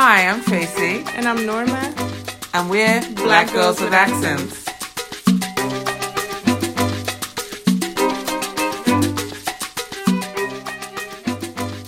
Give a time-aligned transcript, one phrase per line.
[0.00, 1.02] Hi, I'm Tracy.
[1.16, 1.92] And I'm Norma.
[2.54, 4.64] And we're Black, Black Girls, with Accents.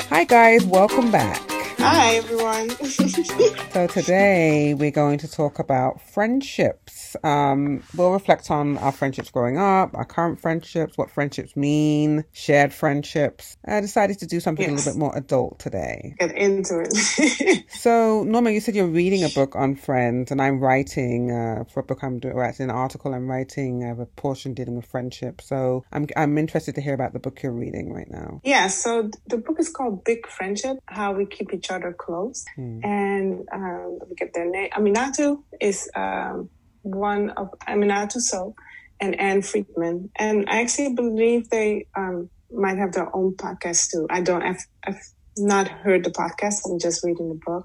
[0.08, 0.66] Hi, guys.
[0.66, 1.40] Welcome back.
[1.78, 2.70] Hi, everyone.
[3.70, 6.89] so, today we're going to talk about friendships.
[7.24, 12.72] Um, we'll reflect on our friendships growing up, our current friendships, what friendships mean, shared
[12.72, 13.56] friendships.
[13.66, 14.72] I decided to do something yes.
[14.72, 16.14] a little bit more adult today.
[16.18, 17.64] Get into it.
[17.70, 21.80] so, Norma, you said you're reading a book on friends, and I'm writing uh, for
[21.80, 23.84] a book I'm doing, writing an article I'm writing.
[23.84, 25.40] I have a portion dealing with friendship.
[25.40, 28.40] So, I'm, I'm interested to hear about the book you're reading right now.
[28.44, 32.44] Yeah, so the book is called Big Friendship How We Keep Each other close.
[32.56, 32.80] Hmm.
[32.84, 34.70] And um, let me get their name.
[34.70, 36.50] Aminatou is um,
[36.82, 38.54] one of Aminatou Sow
[39.00, 40.10] and Ann Friedman.
[40.16, 44.06] And I actually believe they um, might have their own podcast too.
[44.10, 45.00] I don't, I've, I've
[45.36, 46.60] not heard the podcast.
[46.64, 47.64] I'm just reading the book.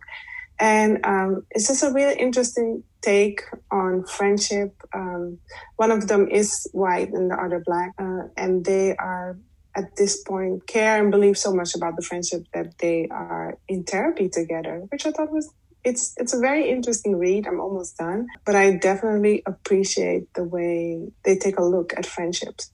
[0.59, 4.73] And um, it's just a really interesting take on friendship.
[4.93, 5.39] Um,
[5.75, 9.37] one of them is white and the other black, uh, and they are
[9.75, 13.83] at this point care and believe so much about the friendship that they are in
[13.83, 15.51] therapy together, which I thought was
[15.85, 17.47] it's it's a very interesting read.
[17.47, 22.71] I'm almost done, but I definitely appreciate the way they take a look at friendships.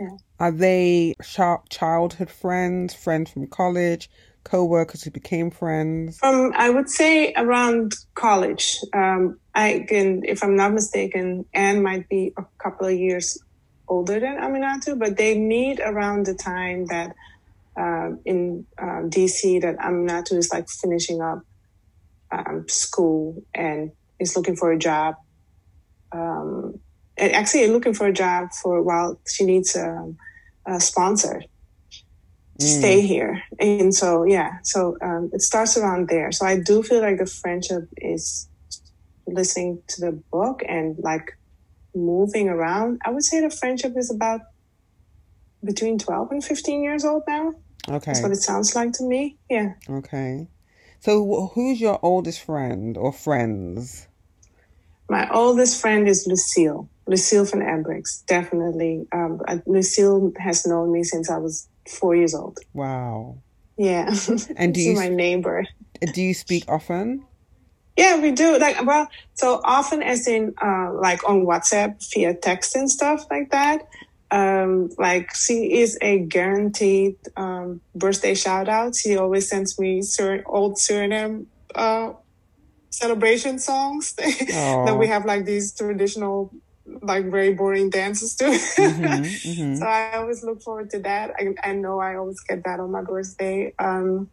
[0.00, 0.16] Yeah.
[0.38, 4.08] Are they sharp childhood friends, friends from college,
[4.44, 6.18] co-workers who became friends?
[6.18, 8.78] From I would say around college.
[8.92, 13.38] Um, I can, if I'm not mistaken, Ann might be a couple of years
[13.88, 17.14] older than Aminatou, but they meet around the time that
[17.76, 21.42] uh, in uh, DC that Aminatou is like finishing up
[22.34, 25.16] um, school and is looking for a job.
[26.12, 26.78] Um,
[27.16, 30.12] and actually looking for a job for while she needs a,
[30.66, 31.42] a sponsor
[32.58, 32.78] to mm.
[32.78, 33.42] stay here.
[33.58, 36.32] And so, yeah, so um, it starts around there.
[36.32, 38.48] So I do feel like the friendship is
[39.26, 41.36] listening to the book and like
[41.94, 43.00] moving around.
[43.04, 44.40] I would say the friendship is about
[45.64, 47.54] between 12 and 15 years old now.
[47.88, 48.12] Okay.
[48.12, 49.36] That's what it sounds like to me.
[49.48, 49.74] Yeah.
[49.88, 50.48] Okay.
[51.04, 54.08] So who's your oldest friend or friends?
[55.10, 56.88] My oldest friend is Lucille.
[57.06, 59.06] Lucille van Ebrix, definitely.
[59.12, 62.58] Um, Lucille has known me since I was four years old.
[62.72, 63.36] Wow.
[63.76, 64.14] Yeah.
[64.56, 65.66] And do you my neighbor?
[66.14, 67.22] Do you speak often?
[67.98, 68.58] Yeah, we do.
[68.58, 73.50] Like, well, so often as in, uh, like on WhatsApp via text and stuff like
[73.50, 73.86] that.
[74.34, 78.96] Um, like she is a guaranteed, um, birthday shout out.
[78.96, 82.14] She always sends me Sur- old Suriname, uh,
[82.90, 86.50] celebration songs that we have like these traditional
[87.02, 88.46] like very boring dances too.
[88.46, 89.04] Mm-hmm,
[89.50, 89.74] mm-hmm.
[89.76, 91.30] so I always look forward to that.
[91.38, 93.72] I, I know I always get that on my birthday.
[93.78, 94.30] Um,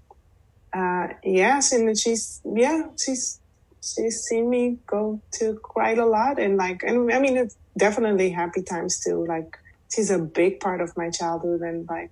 [0.73, 3.39] uh, yes, and she's yeah, she's
[3.83, 8.29] she's seen me go to quite a lot and like and i mean it's definitely
[8.29, 9.57] happy times too like
[9.93, 12.11] she's a big part of my childhood and like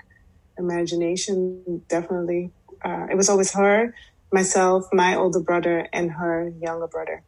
[0.58, 2.52] imagination definitely
[2.84, 3.94] uh, it was always her
[4.32, 7.24] myself my older brother and her younger brother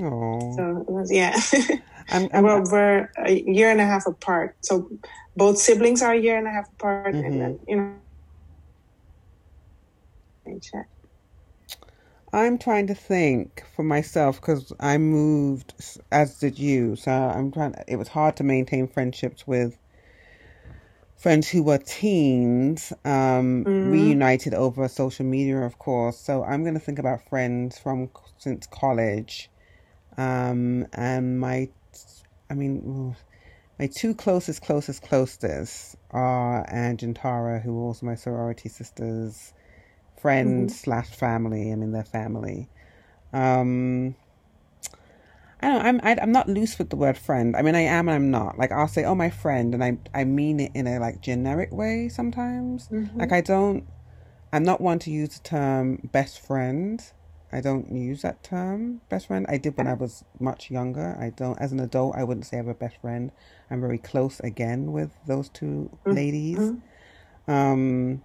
[0.00, 0.54] Oh.
[0.56, 1.38] So it was, yeah.
[2.08, 4.56] I'm, I'm, we're, we're, a year and a half apart.
[4.60, 4.90] So
[5.36, 7.24] both siblings are a year and a half apart, mm-hmm.
[7.24, 7.94] and then you know.
[12.32, 15.74] I'm trying to think for myself because I moved,
[16.12, 16.94] as did you.
[16.94, 17.74] So I'm trying.
[17.88, 19.76] It was hard to maintain friendships with
[21.16, 23.90] friends who were teens, um, mm-hmm.
[23.90, 26.18] reunited over social media, of course.
[26.18, 29.50] So I'm going to think about friends from since college,
[30.16, 31.68] um, and my,
[32.50, 33.14] I mean,
[33.78, 39.52] my two closest, closest, closest are Ange and Tara, who are also my sorority sisters
[40.16, 40.84] friends mm-hmm.
[40.84, 41.72] slash family.
[41.72, 42.68] I mean, they're family.
[43.32, 44.14] Um,
[45.60, 45.86] I don't.
[45.86, 46.00] I'm.
[46.02, 47.56] I, am i am not loose with the word friend.
[47.56, 48.58] I mean, I am and I'm not.
[48.58, 51.72] Like I'll say, "Oh, my friend," and I I mean it in a like generic
[51.72, 52.88] way sometimes.
[52.88, 53.18] Mm-hmm.
[53.18, 53.86] Like I don't.
[54.52, 57.02] I'm not one to use the term best friend.
[57.52, 59.46] I don't use that term, best friend.
[59.48, 61.16] I did when I was much younger.
[61.18, 61.58] I don't.
[61.58, 63.30] As an adult, I wouldn't say I have a best friend.
[63.70, 66.12] I'm very close again with those 2 mm-hmm.
[66.12, 66.72] ladies.
[67.48, 68.22] Um,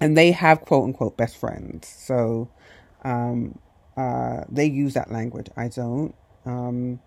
[0.00, 1.88] and they have quote unquote best friends.
[1.88, 2.48] So
[3.04, 3.58] um,
[3.96, 5.48] uh, they use that language.
[5.56, 6.14] I don't.
[6.44, 7.00] Um,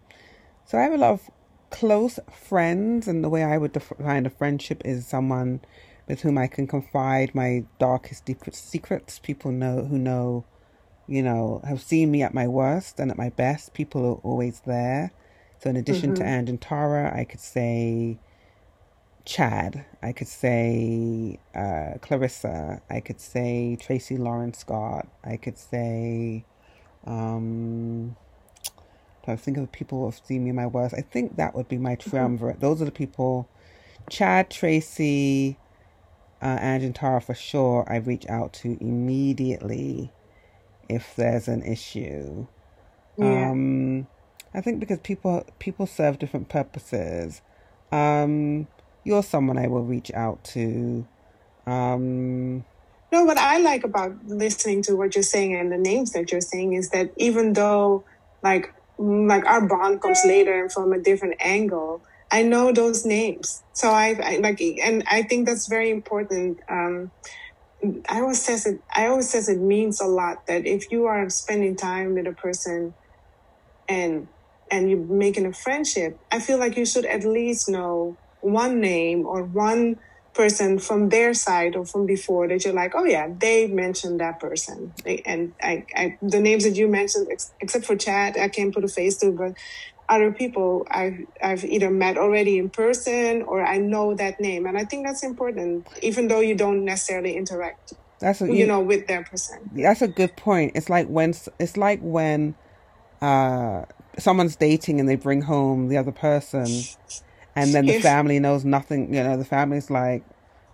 [0.66, 1.30] so I have a lot of
[1.70, 5.62] close friends, and the way I would define a friendship is someone
[6.08, 9.20] with whom I can confide my darkest deepest secrets.
[9.20, 10.46] People know who know,
[11.08, 13.74] you know, have seen me at my worst and at my best.
[13.74, 15.12] People are always there.
[15.60, 16.24] So in addition mm-hmm.
[16.24, 18.20] to Ange and Tara, I could say
[19.26, 19.86] Chad.
[20.02, 22.82] I could say uh, Clarissa.
[22.90, 25.08] I could say Tracy Lawrence Scott.
[25.24, 26.46] I could say
[27.06, 28.16] Um,
[29.28, 30.96] I think of the people who have seen me in my worst.
[30.98, 32.60] I think that would be my triumvirate.
[32.60, 33.48] Those are the people,
[34.10, 35.58] Chad, Tracy,
[36.42, 37.86] uh, Ange, and Tara for sure.
[37.88, 40.12] I reach out to immediately
[40.90, 42.48] if there's an issue.
[43.18, 43.52] Yeah.
[43.52, 44.08] Um,
[44.54, 47.42] I think because people people serve different purposes.
[47.92, 48.68] Um,
[49.04, 51.08] you're someone I will reach out to.
[51.66, 52.66] Um,
[53.12, 56.42] no, what I like about listening to what you're saying and the names that you're
[56.42, 58.06] saying is that even though,
[58.42, 63.64] like, like our bond comes later and from a different angle, I know those names.
[63.74, 66.60] So I, I like, and I think that's very important.
[66.70, 67.12] Um,
[68.10, 68.82] I always says it.
[68.96, 72.34] I always says it means a lot that if you are spending time with a
[72.34, 72.96] person,
[73.88, 74.28] and
[74.72, 79.26] and you're making a friendship, I feel like you should at least know one name
[79.26, 79.98] or one
[80.34, 84.40] person from their side or from before that you're like, oh yeah, they mentioned that
[84.40, 84.94] person.
[85.26, 88.84] And I, I the names that you mentioned, ex- except for Chad, I can't put
[88.84, 89.54] a face to, but
[90.10, 94.78] other people I've I've either met already in person or I know that name, and
[94.78, 97.94] I think that's important, even though you don't necessarily interact.
[98.20, 99.70] That's a, you, you know with that person.
[99.74, 100.74] That's a good point.
[100.76, 102.56] It's like when it's like when
[103.22, 103.86] uh,
[104.18, 106.68] someone's dating and they bring home the other person,
[107.56, 109.14] and then the if, family knows nothing.
[109.14, 110.24] You know, the family's like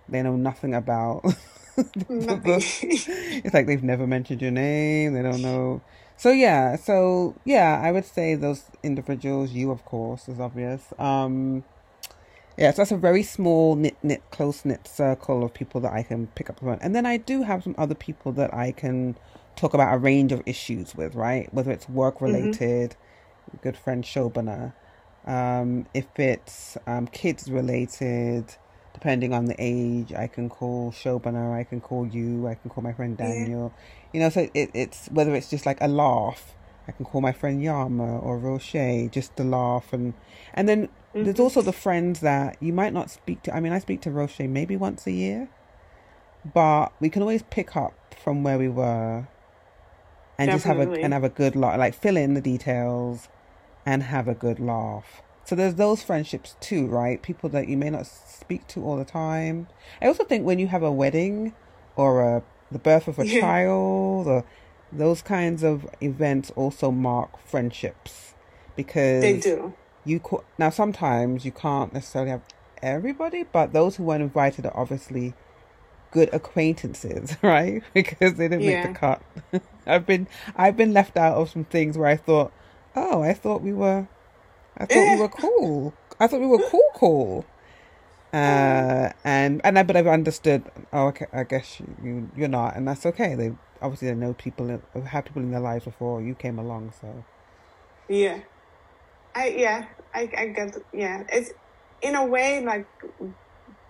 [0.09, 1.24] they know nothing about.
[2.09, 2.62] nothing.
[2.63, 5.13] it's like they've never mentioned your name.
[5.13, 5.81] They don't know
[6.18, 10.91] so yeah, so yeah, I would say those individuals, you of course, is obvious.
[10.97, 11.63] Um,
[12.57, 16.01] yeah, so that's a very small, knit, knit, close knit circle of people that I
[16.01, 19.15] can pick up on, and then I do have some other people that I can
[19.56, 21.53] talk about a range of issues with, right?
[21.53, 23.57] Whether it's work related, mm-hmm.
[23.62, 24.74] good friend Shobana,
[25.27, 28.56] um, if it's um, kids related,
[28.94, 32.83] depending on the age, I can call Shobana, I can call you, I can call
[32.83, 33.71] my friend Daniel.
[33.75, 33.83] Yeah
[34.13, 36.56] you know, so it, it's whether it's just like a laugh.
[36.88, 40.13] I can call my friend Yama or Roche just to laugh and
[40.53, 41.25] and then mm-hmm.
[41.25, 43.56] there's also the friends that you might not speak to.
[43.56, 45.50] I mean, I speak to Roche maybe once a year,
[46.53, 49.27] but we can always pick up from where we were
[50.39, 50.56] and Definitely.
[50.56, 53.27] just have a and have a good laugh, like fill in the details
[53.88, 55.22] and have a good laugh.
[55.45, 57.22] So there's those friendships too, right?
[57.22, 59.68] People that you may not speak to all the time.
[60.01, 61.54] I also think when you have a wedding
[61.95, 63.39] or a the birth of a yeah.
[63.39, 64.44] child, or
[64.92, 68.34] those kinds of events also mark friendships
[68.75, 69.74] because they do.
[70.04, 72.42] You co- now sometimes you can't necessarily have
[72.81, 75.34] everybody, but those who weren't invited are obviously
[76.12, 77.84] good acquaintances, right?
[77.94, 78.84] because they didn't yeah.
[78.84, 79.22] make the cut.
[79.86, 82.51] I've been I've been left out of some things where I thought,
[82.95, 84.07] oh, I thought we were,
[84.78, 85.94] I thought we were cool.
[86.19, 87.45] I thought we were cool, cool.
[88.34, 90.63] Uh, and and I, but I've understood.
[90.92, 93.36] Oh, okay, I guess you you're not, and that's okay.
[93.36, 97.24] They obviously they know people, have people in their lives before you came along, so.
[98.10, 98.39] Yeah,
[99.36, 101.51] I yeah I I get yeah it's
[102.01, 102.88] in a way like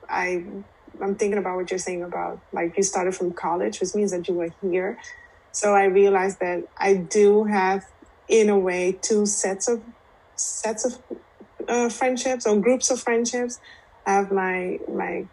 [0.09, 0.43] I
[1.01, 4.27] I'm thinking about what you're saying about like you started from college, which means that
[4.27, 4.97] you were here.
[5.51, 7.83] So I realized that I do have,
[8.27, 9.83] in a way, two sets of
[10.35, 11.01] sets of
[11.67, 13.59] uh, friendships or groups of friendships
[14.07, 15.25] I have my my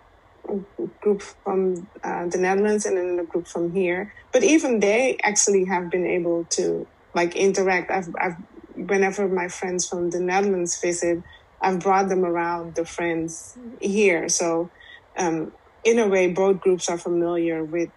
[1.01, 4.13] group from uh, the Netherlands and then a group from here.
[4.33, 7.91] But even they actually have been able to like interact.
[7.91, 8.37] I've, I've
[8.75, 11.23] whenever my friends from the Netherlands visit,
[11.63, 14.29] I've brought them around the friends here.
[14.29, 14.71] So
[15.17, 15.53] um,
[15.85, 17.91] in a way, both groups are familiar with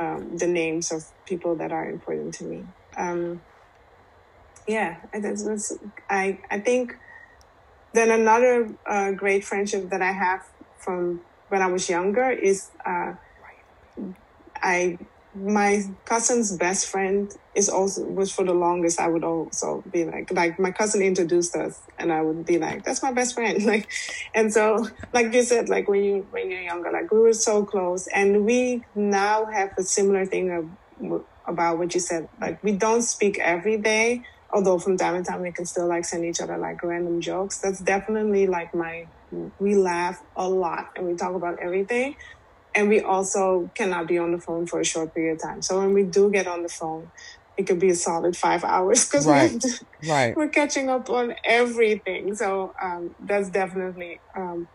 [0.00, 2.64] um, the names of people that are important to me.
[2.96, 3.42] Um,
[4.66, 4.96] yeah,
[6.10, 6.92] I I think
[7.92, 10.40] then another uh, great friendship that I have
[10.78, 13.14] from when I was younger is uh,
[14.62, 14.98] I
[15.36, 20.30] my cousin's best friend is also was for the longest I would also be like
[20.32, 23.64] like my cousin introduced us and I would be like that's my best friend.
[23.66, 23.90] Like
[24.34, 27.64] and so like you said like when you when you're younger like we were so
[27.64, 32.72] close and we now have a similar thing of, about what you said like we
[32.72, 34.22] don't speak every day
[34.54, 37.58] although from time to time we can still like send each other like random jokes.
[37.58, 39.08] That's definitely like my
[39.58, 42.14] we laugh a lot and we talk about everything.
[42.76, 45.62] And we also cannot be on the phone for a short period of time.
[45.62, 47.10] So when we do get on the phone
[47.56, 49.64] it could be a solid five hours because right.
[50.02, 50.36] we're, right.
[50.36, 52.34] we're catching up on everything.
[52.34, 54.68] So um, that's definitely um,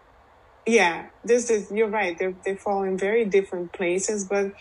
[0.67, 2.19] yeah this is you're right.
[2.19, 4.51] They they fall in very different places but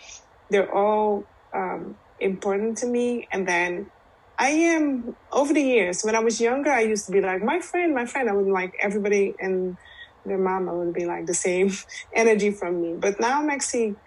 [0.49, 3.27] they're all um, important to me.
[3.31, 3.91] And then
[4.39, 6.01] I am over the years.
[6.03, 8.29] When I was younger, I used to be like my friend, my friend.
[8.29, 9.77] I would like everybody and
[10.25, 11.71] their mama would be like the same
[12.15, 12.97] energy from me.
[12.99, 13.97] But now I'm actually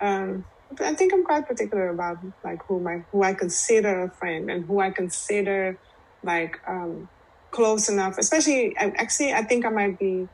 [0.00, 0.46] um,
[0.80, 4.64] I think I'm quite particular about like who my who I consider a friend and
[4.66, 5.78] who I consider
[6.22, 7.08] like um,
[7.52, 8.18] close enough.
[8.18, 10.28] Especially, actually, I think I might be.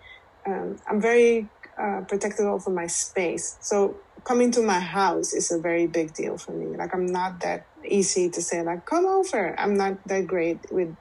[0.46, 1.50] Um, I'm very
[1.80, 3.58] uh, protective over my space.
[3.60, 6.76] So coming to my house is a very big deal for me.
[6.76, 9.58] Like I'm not that easy to say like come over.
[9.58, 10.94] I'm not that great with,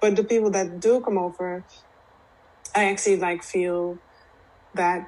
[0.00, 1.66] but the people that do come over,
[2.74, 3.98] I actually like feel
[4.72, 5.02] that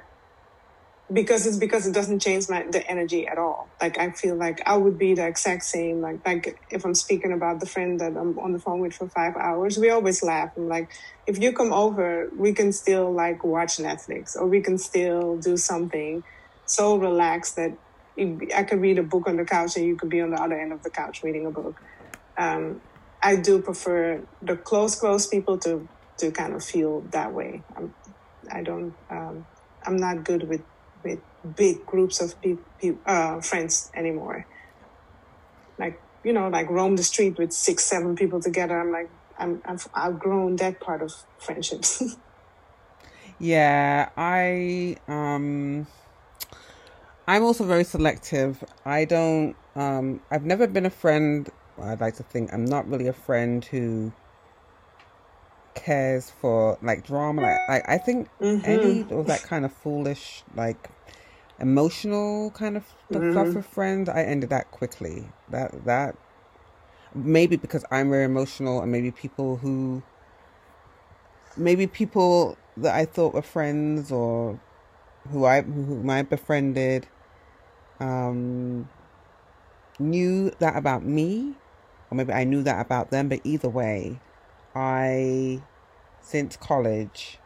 [1.11, 3.73] because it's because it doesn't change my the energy at all.
[3.81, 5.99] Like I feel like I would be the exact same.
[5.99, 9.09] Like like if I'm speaking about the friend that I'm on the phone with for
[9.09, 10.51] five hours, we always laugh.
[10.55, 10.91] I'm like,
[11.25, 15.57] if you come over, we can still like watch Netflix or we can still do
[15.57, 16.23] something
[16.67, 17.71] so relaxed that
[18.55, 20.59] I could read a book on the couch and you could be on the other
[20.59, 21.79] end of the couch reading a book.
[22.37, 22.81] Um,
[23.21, 27.65] I do prefer the close close people to to kind of feel that way.
[27.75, 27.95] I'm,
[28.51, 28.95] I don't.
[29.09, 29.45] Um,
[29.85, 30.63] I'm not good with
[31.03, 31.19] with
[31.55, 34.45] big groups of pe- pe- uh, friends anymore.
[35.79, 38.79] Like you know, like roam the street with six, seven people together.
[38.79, 42.03] I'm like, I'm, I've outgrown that part of friendships.
[43.39, 45.87] yeah, I um,
[47.27, 48.63] I'm also very selective.
[48.85, 49.55] I don't.
[49.75, 51.49] Um, I've never been a friend.
[51.81, 54.13] I'd like to think I'm not really a friend who
[55.75, 57.41] cares for like drama.
[57.41, 58.65] Like, like I think mm-hmm.
[58.65, 60.89] any of that kind of foolish like
[61.59, 63.31] emotional kind of mm-hmm.
[63.31, 65.27] stuff with friends, I ended that quickly.
[65.49, 66.15] That that
[67.13, 70.01] maybe because I'm very emotional, and maybe people who
[71.57, 74.57] maybe people that I thought were friends or
[75.29, 77.05] who I who I befriended
[77.99, 78.89] um,
[79.99, 81.53] knew that about me,
[82.11, 83.29] or maybe I knew that about them.
[83.29, 84.19] But either way,
[84.75, 85.61] I
[86.21, 87.39] since college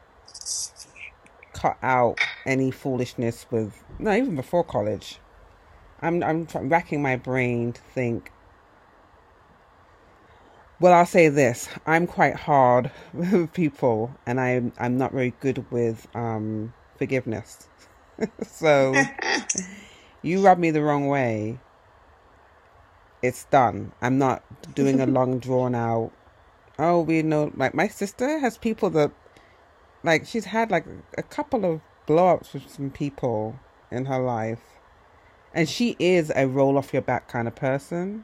[1.54, 5.20] cut out any foolishness with no even before college
[6.02, 8.32] i'm i'm racking my brain to think
[10.80, 15.64] well i'll say this i'm quite hard with people and i'm i'm not very good
[15.72, 17.68] with um forgiveness
[18.48, 18.96] so
[20.22, 21.60] you rub me the wrong way
[23.22, 24.44] it's done i'm not
[24.76, 26.12] doing a long drawn out
[26.80, 29.12] oh we know like my sister has people that
[30.04, 30.86] like she's had like
[31.18, 33.60] a couple of blow ups with some people
[33.90, 34.62] in her life.
[35.54, 38.24] And she is a roll off your back kind of person.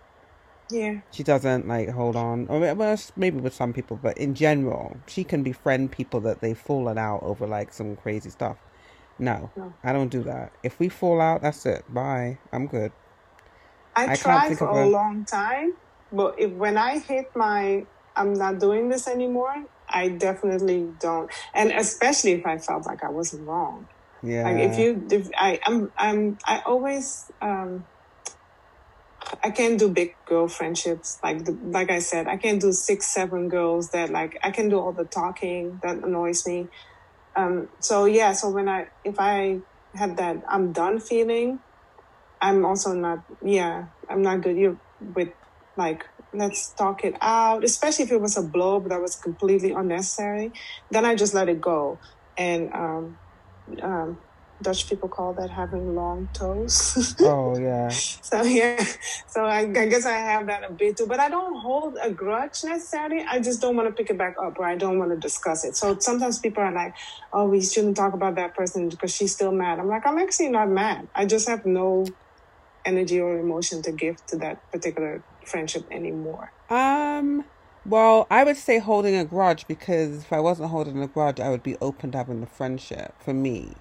[0.70, 1.02] Yeah.
[1.12, 5.24] She doesn't like hold on, or well, maybe with some people, but in general, she
[5.24, 8.58] can befriend people that they've fallen out over like some crazy stuff.
[9.20, 9.74] No, no.
[9.84, 10.52] I don't do that.
[10.64, 11.84] If we fall out, that's it.
[11.94, 12.38] Bye.
[12.52, 12.92] I'm good.
[13.96, 15.74] I, I tried for a, a long time,
[16.12, 17.86] but if when I hit my
[18.18, 19.56] I'm not doing this anymore,
[19.88, 21.32] I definitely don't.
[21.54, 23.88] And especially if I felt like I wasn't wrong.
[24.24, 24.44] Yeah.
[24.44, 27.86] Like if you, if I, I'm, I'm, I always, um,
[29.44, 31.20] I can't do big girl friendships.
[31.24, 34.68] Like, the, like I said, I can't do six, seven girls that like, I can
[34.70, 36.68] do all the talking that annoys me.
[37.38, 39.62] Um, so yeah, so when I, if I
[39.96, 41.62] had that I'm done feeling,
[42.42, 45.30] I'm also not, yeah, I'm not good with
[45.78, 50.52] like let's talk it out, especially if it was a blow that was completely unnecessary.
[50.92, 52.00] Then I just let it go.
[52.38, 53.20] And um,
[53.84, 54.20] um,
[54.62, 57.16] Dutch people call that having long toes.
[57.22, 57.90] oh yeah.
[57.90, 58.84] So yeah,
[59.28, 62.12] so I, I, guess I have that a bit too, but I don't hold a
[62.12, 63.24] grudge necessarily.
[63.30, 65.64] I just don't want to pick it back up, or I don't want to discuss
[65.64, 65.76] it.
[65.76, 66.94] So sometimes people are like,
[67.34, 70.50] "Oh, we shouldn't talk about that person because she's still mad." I'm like, I'm actually
[70.50, 71.08] not mad.
[71.16, 72.06] I just have no
[72.88, 76.52] energy or emotion to give to that particular friendship anymore?
[76.70, 77.46] Um,
[77.86, 81.50] well, I would say holding a grudge because if I wasn't holding a grudge, I
[81.50, 83.74] would be opened up in the friendship for me.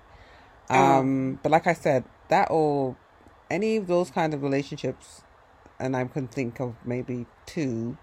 [0.70, 0.98] Oh.
[0.98, 2.96] Um, but like I said, that all,
[3.50, 5.22] any of those kind of relationships,
[5.78, 7.96] and I can think of maybe two,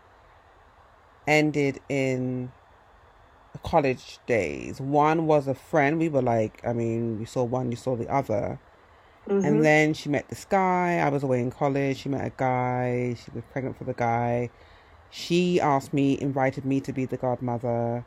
[1.27, 2.51] ended in
[3.63, 4.79] college days.
[4.79, 5.99] One was a friend.
[5.99, 8.59] We were like, I mean, you saw one, you saw the other.
[9.27, 9.45] Mm-hmm.
[9.45, 10.97] And then she met this guy.
[10.97, 11.97] I was away in college.
[11.97, 13.15] She met a guy.
[13.23, 14.49] She was pregnant for the guy.
[15.09, 18.05] She asked me, invited me to be the godmother.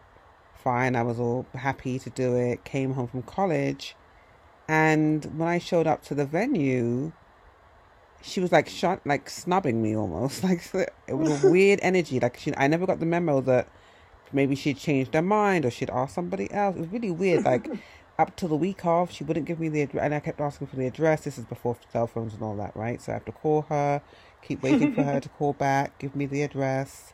[0.54, 2.64] Fine, I was all happy to do it.
[2.64, 3.94] Came home from college.
[4.68, 7.12] And when I showed up to the venue,
[8.22, 10.42] she was like shot, like snubbing me almost.
[10.44, 10.62] Like
[11.06, 12.20] it was a weird energy.
[12.20, 13.68] Like she, I never got the memo that
[14.32, 16.76] maybe she'd changed her mind or she'd asked somebody else.
[16.76, 17.44] It was really weird.
[17.44, 17.68] Like
[18.18, 20.68] up to the week of, she wouldn't give me the address, and I kept asking
[20.68, 21.24] for the address.
[21.24, 23.00] This is before cell phones and all that, right?
[23.00, 24.02] So I have to call her,
[24.42, 27.12] keep waiting for her to call back, give me the address.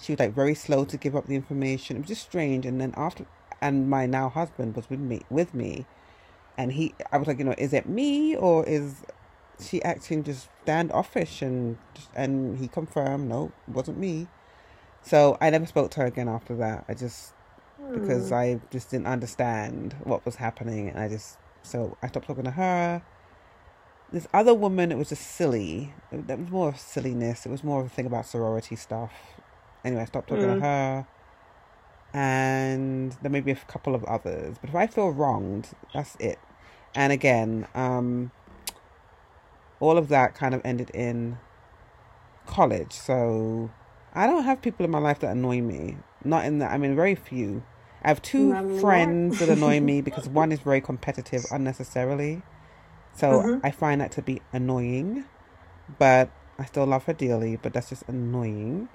[0.00, 1.96] She was like very slow to give up the information.
[1.96, 2.66] It was just strange.
[2.66, 3.26] And then after,
[3.60, 5.86] and my now husband was with me, with me,
[6.60, 9.02] and he, I was like, you know, is it me or is
[9.62, 11.78] she acting just standoffish and
[12.14, 14.28] and he confirmed no it wasn't me.
[15.02, 16.84] So i never spoke to her again after that.
[16.88, 17.32] I just
[17.92, 18.34] because hmm.
[18.34, 20.90] i just didn't understand what was happening.
[20.90, 23.02] And i just so i stopped talking to her.
[24.12, 25.94] This other woman it was just silly.
[26.12, 27.46] It, that was more of silliness.
[27.46, 29.12] It was more of a thing about sorority stuff.
[29.82, 30.60] Anyway i stopped talking to hmm.
[30.60, 31.06] her.
[32.12, 34.56] And there may be a couple of others.
[34.60, 36.38] But if i feel wronged that's it
[36.94, 38.30] and again um
[39.80, 41.38] all of that kind of ended in
[42.46, 42.92] college.
[42.92, 43.70] So
[44.14, 45.96] I don't have people in my life that annoy me.
[46.22, 46.70] Not in that.
[46.70, 47.62] I mean, very few.
[48.02, 52.42] I have two friends that annoy me because one is very competitive unnecessarily.
[53.14, 53.66] So mm-hmm.
[53.66, 55.24] I find that to be annoying.
[55.98, 58.88] But I still love her dearly, but that's just annoying.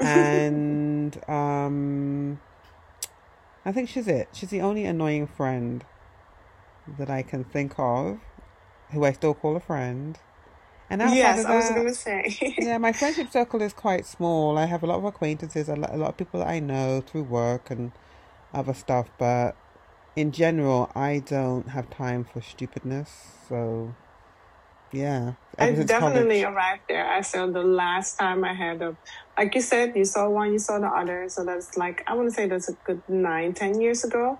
[0.00, 2.40] And um
[3.64, 4.28] I think she's it.
[4.32, 5.84] She's the only annoying friend
[6.98, 8.20] that I can think of
[8.90, 10.18] who I still call a friend.
[10.90, 12.54] And yes, that, I was going to say.
[12.58, 14.58] yeah, my friendship circle is quite small.
[14.58, 17.00] I have a lot of acquaintances, a lot, a lot of people that I know
[17.00, 17.92] through work and
[18.52, 19.56] other stuff, but
[20.14, 23.10] in general, I don't have time for stupidness.
[23.48, 23.94] So,
[24.92, 25.32] yeah.
[25.58, 26.54] I definitely college.
[26.54, 27.06] arrived there.
[27.06, 28.96] I saw the last time I had a,
[29.36, 31.28] like you said, you saw one, you saw the other.
[31.28, 34.38] So that's like, I want to say that's a good nine, ten years ago.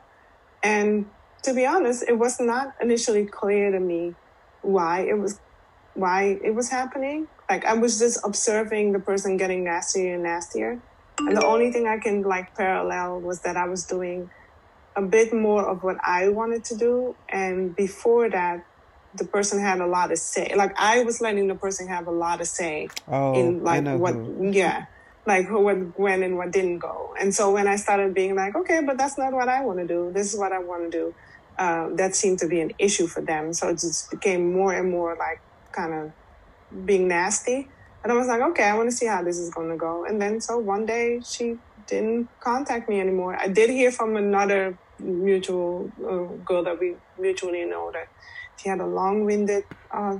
[0.62, 1.06] And
[1.44, 4.14] to be honest, it was not initially clear to me
[4.62, 5.38] why it was
[5.94, 7.28] why it was happening.
[7.48, 10.80] Like I was just observing the person getting nastier and nastier.
[11.18, 14.30] And the only thing I can like parallel was that I was doing
[14.96, 17.14] a bit more of what I wanted to do.
[17.28, 18.64] And before that,
[19.14, 20.54] the person had a lot to say.
[20.56, 24.14] Like I was letting the person have a lot to say oh, in like what,
[24.14, 24.50] who.
[24.50, 24.86] yeah,
[25.26, 27.14] like what went and what didn't go.
[27.20, 29.86] And so when I started being like, okay, but that's not what I want to
[29.86, 30.10] do.
[30.12, 31.14] This is what I want to do
[31.58, 33.52] uh, that seemed to be an issue for them.
[33.52, 35.40] So it just became more and more like
[35.72, 37.68] kind of being nasty.
[38.02, 40.04] And I was like, okay, I want to see how this is going to go.
[40.04, 43.36] And then so one day she didn't contact me anymore.
[43.40, 48.08] I did hear from another mutual uh, girl that we mutually know that
[48.56, 50.18] she had a long-winded uh,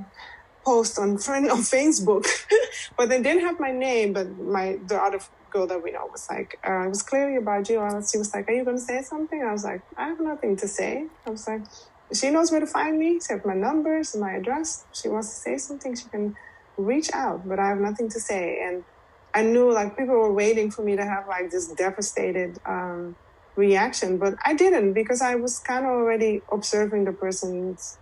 [0.64, 2.26] post on friend on Facebook,
[2.96, 4.12] but they didn't have my name.
[4.12, 5.20] But my the other
[5.54, 7.80] girl that we know was like, uh, it was clearly about you.
[7.80, 9.42] And she was like, Are you going to say something?
[9.42, 11.06] I was like, I have nothing to say.
[11.26, 11.62] I was like,
[12.12, 13.20] She knows where to find me.
[13.20, 14.86] She has my numbers, and my address.
[14.92, 16.34] She wants to say something, she can
[16.76, 18.58] reach out, but I have nothing to say.
[18.66, 18.84] And
[19.32, 23.16] I knew like people were waiting for me to have like this devastated um,
[23.56, 27.98] reaction, but I didn't because I was kind of already observing the person's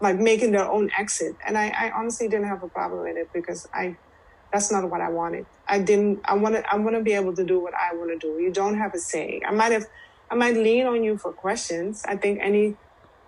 [0.00, 1.36] like making their own exit.
[1.46, 3.96] And I, I honestly didn't have a problem with it because I
[4.52, 5.46] that's not what I wanted.
[5.68, 6.20] I didn't.
[6.24, 6.64] I wanted.
[6.70, 8.42] I want to be able to do what I want to do.
[8.42, 9.40] You don't have a say.
[9.46, 9.86] I might have.
[10.30, 12.02] I might lean on you for questions.
[12.06, 12.76] I think any.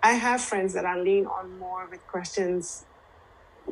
[0.01, 2.85] I have friends that I lean on more with questions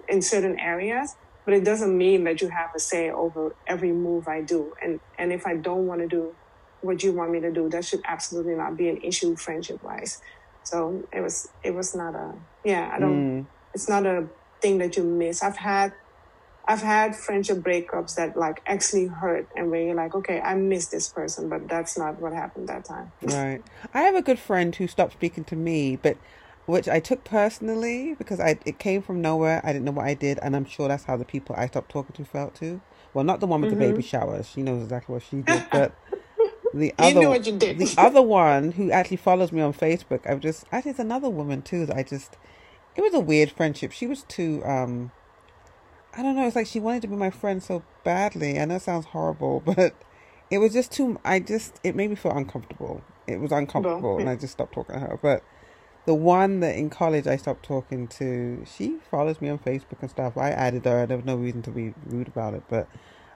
[0.07, 4.27] in certain areas, but it doesn't mean that you have a say over every move
[4.27, 4.73] I do.
[4.81, 6.35] And and if I don't want to do
[6.79, 10.21] what you want me to do, that should absolutely not be an issue friendship wise.
[10.63, 11.49] So it was.
[11.63, 12.35] It was not a.
[12.63, 13.41] Yeah, I don't.
[13.41, 13.47] Mm.
[13.73, 14.29] It's not a
[14.61, 15.43] thing that you miss.
[15.43, 15.93] I've had
[16.65, 20.87] I've had friendship breakups that like actually hurt and where you're like, okay, I miss
[20.87, 23.11] this person, but that's not what happened that time.
[23.21, 23.63] Right.
[23.93, 26.17] I have a good friend who stopped speaking to me, but
[26.65, 29.61] which I took personally because I it came from nowhere.
[29.63, 31.91] I didn't know what I did, and I'm sure that's how the people I stopped
[31.91, 32.81] talking to felt too.
[33.13, 33.79] Well, not the one with mm-hmm.
[33.79, 34.41] the baby shower.
[34.43, 35.93] She knows exactly what she did, but
[36.73, 40.29] the other the other one who actually follows me on Facebook.
[40.29, 42.37] I've just actually it's another woman too that I just
[42.95, 43.91] it was a weird friendship.
[43.91, 45.11] She was too um
[46.13, 46.45] I don't know.
[46.45, 48.59] It's like she wanted to be my friend so badly.
[48.59, 49.93] I know it sounds horrible, but
[50.49, 51.19] it was just too.
[51.23, 53.01] I just it made me feel uncomfortable.
[53.27, 55.19] It was uncomfortable, and I just stopped talking to her.
[55.21, 55.43] But
[56.05, 60.09] the one that in college I stopped talking to, she follows me on Facebook and
[60.09, 60.37] stuff.
[60.37, 61.05] I added her.
[61.05, 62.87] There was no reason to be rude about it, but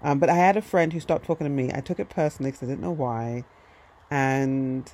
[0.01, 1.71] um, but I had a friend who stopped talking to me.
[1.73, 3.45] I took it personally because I didn't know why,
[4.11, 4.91] and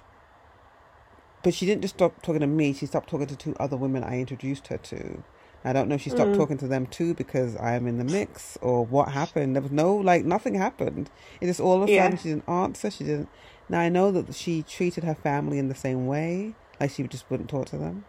[1.44, 2.74] but she didn't just stop talking to me.
[2.74, 5.24] She stopped talking to two other women I introduced her to.
[5.64, 6.38] I don't know if she stopped mm.
[6.38, 9.56] talking to them too because I am in the mix or what happened.
[9.56, 11.10] There was no, like, nothing happened.
[11.40, 12.90] It just all of a sudden she didn't answer.
[12.90, 13.30] She didn't.
[13.70, 17.30] Now I know that she treated her family in the same way, like she just
[17.30, 18.06] wouldn't talk to them.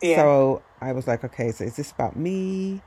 [0.00, 0.16] Yeah.
[0.16, 2.80] So I was like, okay, so is this about me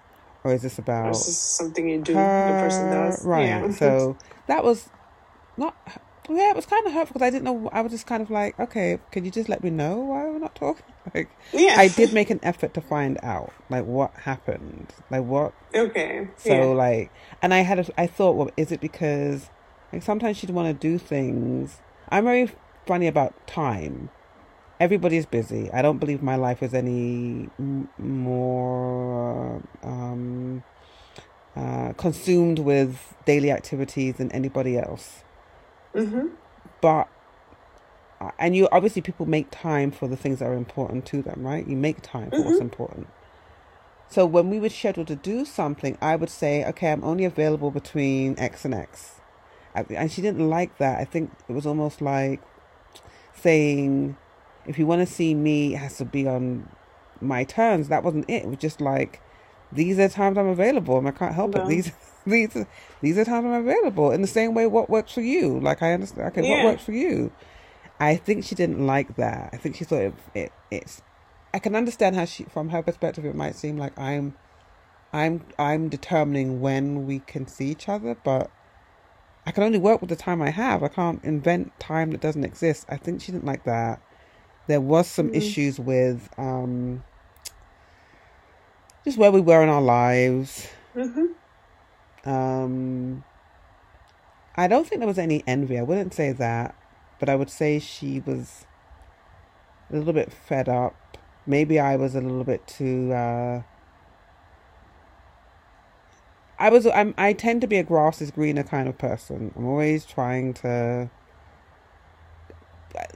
[0.44, 2.14] or is this about is this something you do?
[2.14, 2.48] Her?
[2.48, 3.46] The person does, right?
[3.46, 3.72] Yeah.
[3.72, 4.18] so
[4.48, 4.90] that was
[5.58, 5.76] not
[6.30, 7.70] yeah, it was kind of hurtful because I didn't know.
[7.74, 10.40] I was just kind of like, okay, can you just let me know why we're
[10.40, 10.86] not talking?
[11.14, 11.76] Like, yeah.
[11.78, 15.54] I did make an effort to find out, like, what happened, like what.
[15.76, 16.30] Okay.
[16.38, 16.64] So yeah.
[16.64, 19.50] like, and I had, a, I thought, well, is it because,
[19.92, 21.82] like, sometimes she'd want to do things.
[22.08, 22.50] I'm very
[22.88, 24.10] funny about time.
[24.80, 25.70] everybody's busy.
[25.72, 30.64] I don't believe my life is any m- more um,
[31.56, 35.24] uh, consumed with daily activities than anybody else.
[35.96, 36.28] Mm-hmm.
[36.82, 37.08] But
[38.22, 41.44] uh, and you obviously people make time for the things that are important to them,
[41.46, 41.68] right?
[41.68, 42.62] You make time for what's Mhm.
[42.62, 43.08] important.
[44.08, 47.72] So when we would schedule to do something, I would say, okay, I'm only available
[47.72, 49.20] between X and X.
[49.76, 51.00] And she didn't like that.
[51.00, 52.40] I think it was almost like
[53.36, 54.16] saying,
[54.68, 56.70] if you want to see me, it has to be on
[57.20, 57.90] my terms.
[57.90, 58.44] That wasn't it.
[58.44, 59.20] It was just like,
[59.72, 61.62] these are times I'm available, and I can't help No.
[61.62, 61.68] it.
[61.68, 61.92] These,
[62.26, 62.68] these, are-
[63.02, 64.12] these are times I'm available.
[64.12, 65.60] In the same way, what works for you?
[65.60, 66.28] Like I understand.
[66.30, 66.64] Okay, Yeah.
[66.64, 67.32] what works for you?
[68.00, 69.50] I think she didn't like that.
[69.54, 71.02] I think she thought it, it it's.
[71.54, 74.36] I can understand how she, from her perspective, it might seem like I'm,
[75.14, 78.50] I'm, I'm determining when we can see each other, but
[79.46, 80.82] I can only work with the time I have.
[80.82, 82.86] I can't invent time that doesn't exist.
[82.90, 84.02] I think she didn't like that.
[84.68, 85.36] There was some Mm.
[85.36, 87.04] issues with um,
[89.06, 90.68] just where we were in our lives.
[90.96, 91.26] Mm-hmm.
[92.26, 93.24] Um,
[94.56, 95.78] I don't think there was any envy.
[95.78, 96.76] I wouldn't say that,
[97.20, 98.66] but I would say she was
[99.92, 100.96] a little bit fed up.
[101.46, 103.12] Maybe I was a little bit too.
[103.12, 103.64] Uh,
[106.60, 106.88] I was.
[106.88, 107.14] I'm.
[107.18, 109.52] I tend to be a grass is greener kind of person.
[109.56, 111.10] I'm always trying to.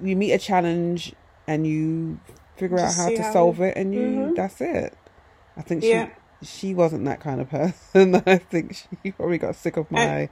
[0.02, 1.14] You meet a challenge
[1.48, 2.20] and you
[2.58, 4.02] figure out how to how solve you- it, and you.
[4.02, 4.36] Mhm.
[4.36, 4.98] That's it.
[5.56, 6.10] I think she Yeah.
[6.42, 8.16] She wasn't that kind of person.
[8.26, 10.30] I think she probably got sick of my.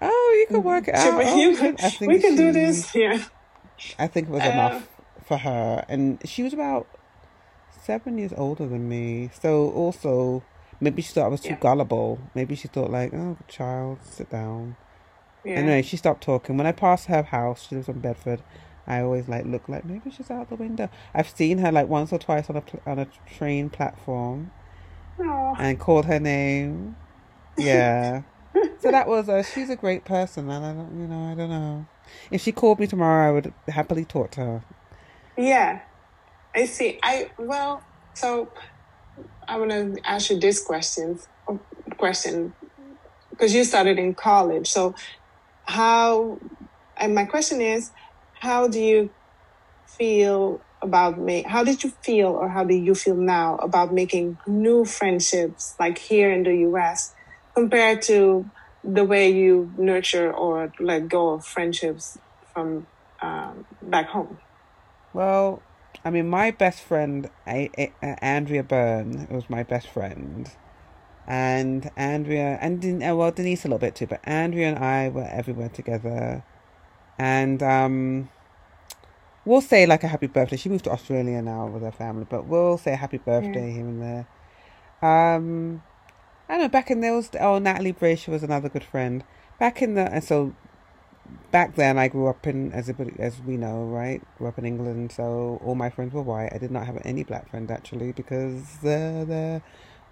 [0.00, 1.14] Oh, you can work it out.
[1.14, 2.94] Oh, we can-" think we can do this.
[2.94, 3.22] Yeah.
[3.98, 4.88] I think it was Uh, enough
[5.24, 6.86] for her, and she was about
[7.82, 9.30] seven years older than me.
[9.40, 10.42] So also,
[10.80, 11.58] maybe she thought I was too Yeah.
[11.60, 12.18] gullible.
[12.34, 14.76] Maybe she thought like, "Oh, child, sit down."
[15.44, 15.56] Yeah.
[15.56, 16.56] Anyway, she stopped talking.
[16.56, 18.42] When I passed her house, she lives in Bedford.
[18.86, 20.88] I always like look like maybe she's out the window.
[21.14, 24.50] I've seen her like once or twice on a pl- on a train platform
[25.18, 26.96] And called her name.
[27.56, 28.22] Yeah.
[28.80, 31.50] so that was a, she's a great person, and I don't, you know, I don't
[31.50, 31.86] know.
[32.30, 34.64] If she called me tomorrow, I would happily talk to her.
[35.36, 35.80] Yeah,
[36.54, 36.98] I see.
[37.02, 37.82] I well,
[38.14, 38.52] so
[39.48, 41.18] I want to ask you this question.
[41.98, 42.54] Question,
[43.30, 44.68] because you started in college.
[44.68, 44.94] So,
[45.64, 46.38] how?
[46.96, 47.90] And my question is,
[48.40, 49.10] how do you
[49.86, 51.44] feel about me?
[51.48, 55.98] How did you feel, or how do you feel now about making new friendships, like
[55.98, 57.12] here in the U.S.,
[57.56, 58.50] compared to
[58.84, 62.16] the way you nurture or let go of friendships
[62.52, 62.86] from
[63.22, 64.38] um, back home?
[65.12, 65.62] Well,
[66.04, 70.50] I mean, my best friend, A- A- uh, Andrea Byrne, was my best friend.
[71.26, 75.24] And Andrea, and uh, well, Denise a little bit too, but Andrea and I were
[75.30, 76.44] everywhere together.
[77.18, 78.28] And um,
[79.44, 80.56] we'll say like a happy birthday.
[80.56, 83.86] She moved to Australia now with her family, but we'll say a happy birthday here
[83.86, 84.26] and there.
[85.02, 85.82] Um,
[86.48, 89.24] I don't know, back in those, oh, Natalie Brayshaw was another good friend.
[89.58, 90.54] Back in the, and so
[91.50, 94.22] back then I grew up in as as we know, right?
[94.38, 96.50] Grew up in England, so all my friends were white.
[96.52, 99.62] I did not have any black friends actually because uh, there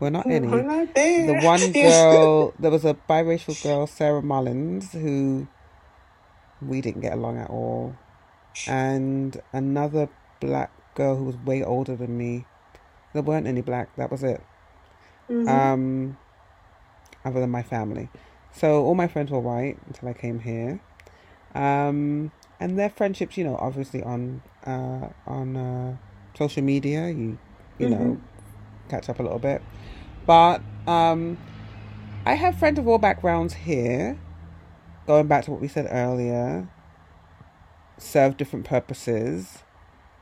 [0.01, 0.47] were not any.
[0.47, 1.27] We're not there.
[1.27, 5.49] The one girl, there was a biracial girl, Sarah Mullins, who
[6.61, 7.97] we didn't get along at all,
[8.68, 10.08] and another
[10.40, 12.46] black girl who was way older than me.
[13.12, 13.94] There weren't any black.
[13.96, 14.42] That was it.
[15.28, 15.48] Mhm.
[15.48, 16.16] Um,
[17.24, 18.08] other than my family.
[18.52, 20.80] So all my friends were white until I came here.
[21.54, 25.96] Um, and their friendships, you know, obviously on uh, on uh,
[26.36, 27.38] social media, you
[27.78, 28.20] you know,
[28.88, 29.62] catch up a little bit.
[30.26, 31.38] But um,
[32.24, 34.18] I have friends of all backgrounds here.
[35.06, 36.68] Going back to what we said earlier,
[37.98, 39.59] serve different purposes.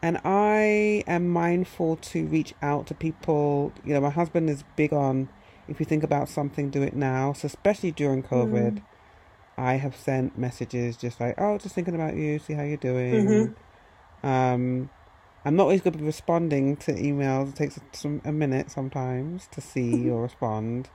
[0.03, 3.73] And I am mindful to reach out to people.
[3.85, 5.29] You know, my husband is big on
[5.69, 7.33] if you think about something, do it now.
[7.33, 8.83] So, especially during COVID,
[9.57, 13.55] I have sent messages just like, oh, just thinking about you, see how you're doing.
[14.23, 14.91] Um,
[15.45, 17.51] I'm not always good at responding to emails.
[17.51, 20.89] It takes some a minute sometimes to see or respond.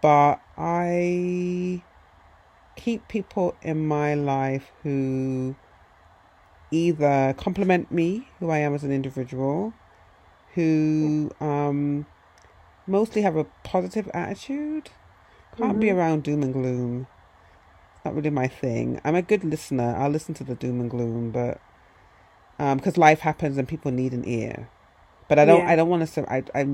[0.00, 1.82] But I
[2.76, 5.56] keep people in my life who
[6.70, 9.72] either compliment me, who I am as an individual,
[10.54, 12.06] who um,
[12.86, 14.90] mostly have a positive attitude.
[15.56, 15.96] Can't be Mhm.
[15.96, 17.06] around doom and gloom.
[17.96, 19.00] It's not really my thing.
[19.04, 19.94] I'm a good listener.
[19.96, 21.60] I'll listen to the doom and gloom, but
[22.58, 24.68] because life happens and people need an ear.
[25.28, 25.60] But I don't.
[25.60, 25.70] Yeah.
[25.70, 26.06] I don't want to.
[26.06, 26.42] Sur- I.
[26.54, 26.68] I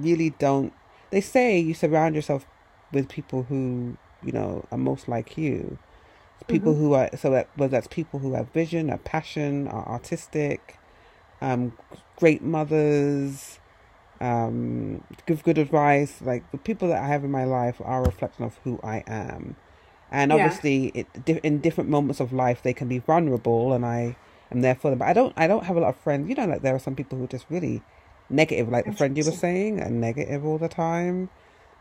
[0.00, 0.72] really don't.
[1.10, 2.46] They say you surround yourself
[2.92, 5.78] with people who you know are most like you.
[6.48, 10.76] People who are so that whether that's people who have vision, are passion, are artistic,
[11.40, 11.72] um,
[12.16, 13.58] great mothers,
[14.20, 16.20] um, give good advice.
[16.20, 19.04] Like the people that I have in my life are a reflection of who I
[19.06, 19.56] am,
[20.10, 20.36] and Yeah.
[20.36, 21.06] obviously, it,
[21.44, 24.16] in different moments of life, they can be vulnerable, and I
[24.50, 24.98] am there for them.
[24.98, 26.28] But I don't, I don't have a lot of friends.
[26.28, 27.82] You know, like there are some people who are just really
[28.28, 31.30] negative, like the friend you were saying, and negative all the time.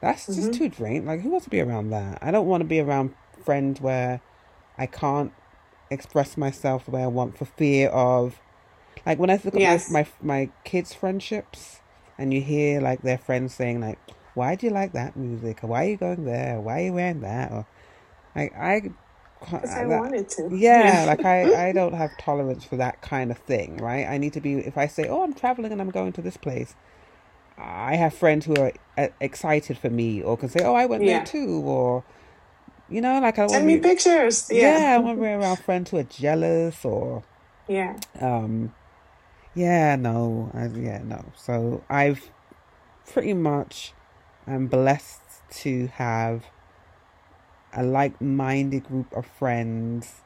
[0.02, 0.54] That's just Mhm.
[0.54, 1.08] too drained.
[1.08, 2.20] Like, who wants to be around that?
[2.22, 4.22] I don't want to be around friends where
[4.82, 5.32] I can't
[5.90, 8.40] express myself the way I want for fear of,
[9.06, 9.90] like, when I look at Yes.
[9.92, 11.82] my, my my kids' friendships,
[12.18, 14.00] and you hear like their friends saying like,
[14.34, 16.94] "Why do you like that music?" or "Why are you going there?" "Why are you
[16.94, 17.66] wearing that?" or
[18.36, 18.92] like I,
[19.40, 20.50] Because I that- wanted to.
[20.56, 24.06] yeah, like I, I don't have tolerance for that kind of thing, right?
[24.08, 26.38] I need to be, if I say, oh, I'm traveling and I'm going to this
[26.38, 26.76] place,
[27.58, 31.04] I have friends who are uh, excited for me or can say, oh, I went
[31.04, 31.20] Yeah.
[31.20, 32.04] there too, or,
[32.92, 34.52] you know, like I Send want me pictures.
[34.52, 34.98] yeah, I Yeah.
[35.00, 37.24] want to be around friends who are jealous or,
[37.68, 37.96] Yeah.
[38.20, 38.74] um,
[39.56, 41.24] yeah, no, I, yeah, no.
[41.36, 42.30] So I've
[43.12, 43.94] pretty much,
[44.48, 45.22] I'm blessed
[45.64, 46.44] to have
[47.74, 50.22] a like-minded group of friends,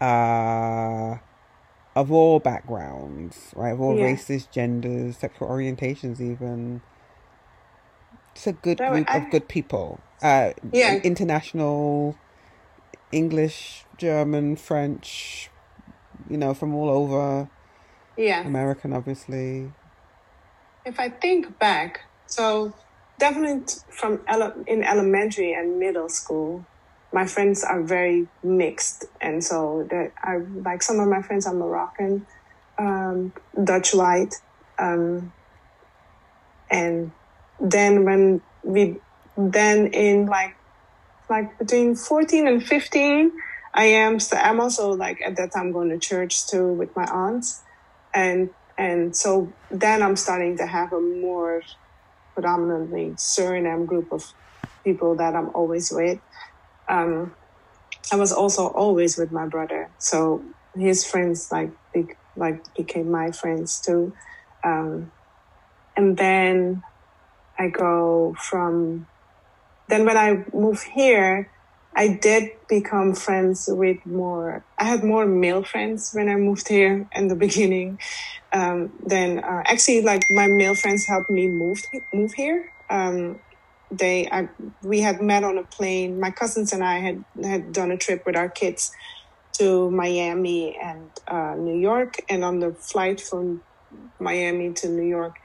[0.00, 1.16] uh,
[1.96, 3.72] of all backgrounds, right?
[3.72, 4.04] Of all Yeah.
[4.04, 6.82] races, genders, sexual orientations, even.
[8.34, 10.00] It's a good That- group I- of good people.
[10.22, 10.94] Uh, Yeah.
[11.02, 12.16] international,
[13.12, 15.50] English, German, French,
[16.28, 17.48] you know, from all over.
[18.16, 18.40] Yeah.
[18.44, 19.72] American, obviously.
[20.84, 22.72] If I think back, so
[23.18, 26.64] definitely from ele- in elementary and middle school,
[27.12, 31.54] my friends are very mixed, and so that I like some of my friends are
[31.54, 32.26] Moroccan,
[32.78, 33.32] um,
[33.64, 34.34] Dutch white,
[34.78, 35.32] um,
[36.70, 37.10] and
[37.60, 39.02] then when we
[39.36, 40.54] then in like
[41.30, 43.32] like between 14 and 15
[43.74, 47.04] i am st- i'm also like at that time going to church too with my
[47.06, 47.62] aunts
[48.14, 51.62] and and so then i'm starting to have a more
[52.34, 54.22] predominantly suriname group of
[54.84, 56.20] people that i'm always with.
[56.90, 57.36] Um
[58.12, 59.92] i was also always with my brother.
[59.98, 60.46] So
[60.76, 64.12] his friends like be, like became my friends too.
[64.64, 65.12] Um
[65.96, 66.82] and then
[67.60, 69.06] i go from
[69.90, 71.50] then when I moved here,
[71.94, 74.64] I did become friends with more.
[74.78, 77.98] I had more male friends when I moved here in the beginning.
[78.52, 81.82] Um, then uh, actually, like my male friends helped me move
[82.14, 82.72] move here.
[82.88, 83.40] Um,
[83.90, 84.48] they I,
[84.82, 86.20] we had met on a plane.
[86.20, 88.92] My cousins and I had had done a trip with our kids
[89.58, 93.64] to Miami and uh, New York, and on the flight from
[94.20, 95.39] Miami to New York,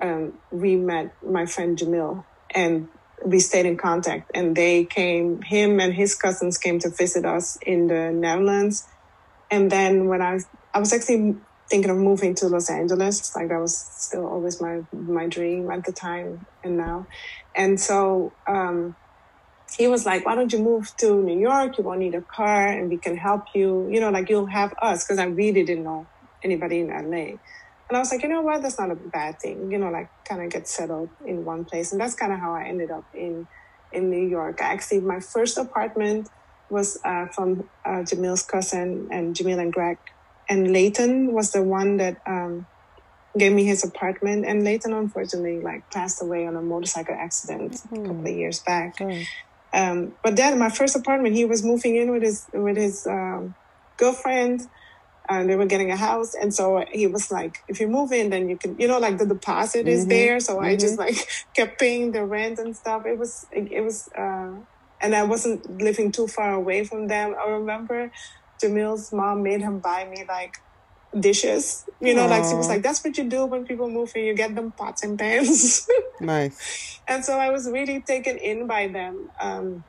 [0.00, 2.88] um, we met my friend Jamil, and
[3.24, 4.30] we stayed in contact.
[4.34, 8.86] And they came, him and his cousins came to visit us in the Netherlands.
[9.50, 10.40] And then when I,
[10.74, 11.36] I was actually
[11.68, 15.84] thinking of moving to Los Angeles, like that was still always my my dream at
[15.84, 17.06] the time and now.
[17.54, 18.96] And so um,
[19.76, 21.78] he was like, "Why don't you move to New York?
[21.78, 23.88] You won't need a car, and we can help you.
[23.90, 26.06] You know, like you'll have us." Because I really didn't know
[26.42, 27.38] anybody in LA.
[27.88, 28.62] And I was like, you know what?
[28.62, 29.70] That's not a bad thing.
[29.70, 31.92] You know, like kind of get settled in one place.
[31.92, 33.46] And that's kind of how I ended up in
[33.92, 34.58] in New York.
[34.60, 36.28] Actually, my first apartment
[36.68, 39.98] was uh, from uh, Jamil's cousin and Jamil and Greg.
[40.48, 42.66] And Leighton was the one that um,
[43.38, 44.44] gave me his apartment.
[44.46, 49.00] And Leighton, unfortunately, like passed away on a motorcycle accident a couple of years back.
[49.72, 53.54] Um, but then my first apartment, he was moving in with his with his um,
[53.96, 54.62] girlfriend,
[55.28, 56.34] and they were getting a house.
[56.34, 59.18] And so he was like, "If you move in, then you can, you know, like
[59.18, 61.16] the deposit is Mhm, there." So I just like
[61.56, 63.02] kept paying the rent and stuff.
[63.06, 64.52] It was it was, uh,
[65.00, 67.34] and I wasn't living too far away from them.
[67.40, 68.10] I remember
[68.62, 70.54] Jamil's mom made him buy me like
[71.18, 71.84] dishes.
[72.00, 74.24] You know, like she was like, "That's what you do when people move in.
[74.24, 75.86] You get them pots and pans."
[76.20, 77.02] Nice.
[77.08, 79.28] and so I was really taken in by them.
[79.40, 79.84] Um,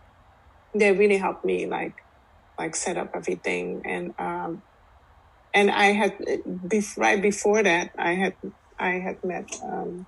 [0.78, 1.95] they really helped me like
[2.60, 4.63] like set up everything, and um,
[5.58, 6.13] and I had
[6.98, 8.36] right before that I had
[8.80, 10.08] I had met um,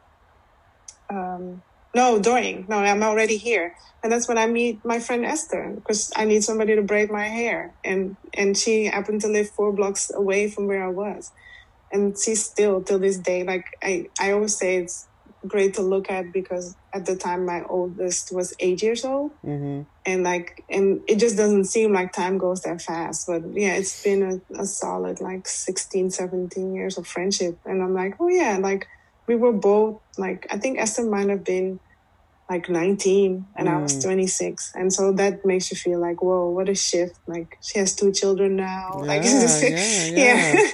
[1.11, 1.63] um,
[1.95, 6.11] no during no I'm already here, and that's when I meet my friend Esther because
[6.15, 10.11] I need somebody to braid my hair, and and she happened to live four blocks
[10.13, 11.31] away from where I was,
[11.91, 15.09] and she's still till this day like I I always say it's
[15.47, 19.81] great to look at because at the time my oldest was eight years old hmm
[20.05, 24.03] and like and it just doesn't seem like time goes that fast but yeah it's
[24.03, 28.57] been a, a solid like 16 17 years of friendship and i'm like oh yeah
[28.59, 28.87] like
[29.27, 31.79] we were both like i think esther might have been
[32.49, 33.71] like 19 and mm.
[33.71, 34.03] I was mm.
[34.03, 34.71] 26.
[34.73, 37.19] And so that makes you feel like, whoa, what a shift.
[37.27, 39.01] Like she has two children now.
[39.01, 40.53] Yeah, like, it's just, yeah, yeah.
[40.53, 40.69] yeah.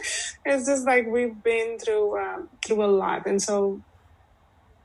[0.45, 3.25] it's just like we've been through, um, through a lot.
[3.25, 3.81] And so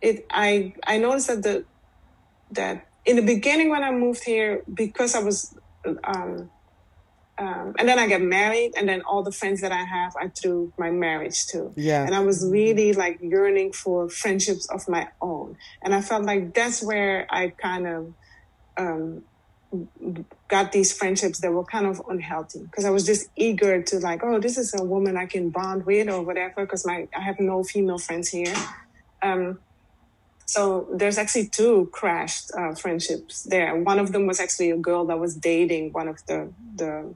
[0.00, 1.64] it, I, I noticed that the,
[2.52, 5.56] that in the beginning when I moved here, because I was,
[6.04, 6.50] um,
[7.38, 10.28] um, and then I get married, and then all the friends that I have are
[10.28, 11.72] through my marriage too.
[11.76, 12.04] Yeah.
[12.04, 16.54] And I was really like yearning for friendships of my own, and I felt like
[16.54, 18.14] that's where I kind of
[18.76, 19.24] um,
[20.48, 24.22] got these friendships that were kind of unhealthy because I was just eager to like,
[24.22, 26.66] oh, this is a woman I can bond with or whatever.
[26.66, 28.54] Because my I have no female friends here.
[29.22, 29.60] Um,
[30.50, 33.76] so there's actually two crashed uh, friendships there.
[33.76, 37.14] One of them was actually a girl that was dating one of the the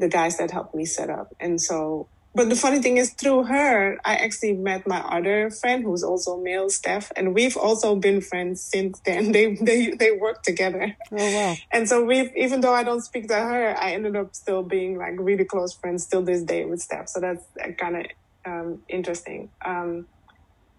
[0.00, 1.32] the guys that helped me set up.
[1.38, 5.84] And so, but the funny thing is, through her, I actually met my other friend
[5.84, 9.30] who's also male, Steph, and we've also been friends since then.
[9.36, 10.96] They they they work together.
[11.12, 11.54] Oh wow!
[11.70, 14.98] And so we've even though I don't speak to her, I ended up still being
[14.98, 17.08] like really close friends still this day with Steph.
[17.08, 17.44] So that's
[17.78, 18.06] kind of
[18.44, 19.50] um, interesting.
[19.64, 20.08] Um,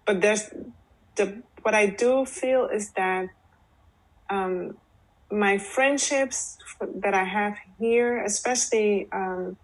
[0.04, 0.50] but there's
[1.16, 3.26] the what I do feel is that.
[4.30, 4.78] Um,
[5.32, 6.56] my friendships
[7.02, 9.56] that I have here, especially um,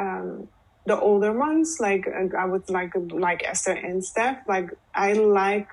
[0.00, 0.48] um,
[0.86, 4.38] the older ones, like uh, I would like like Esther and Steph.
[4.48, 5.68] Like I like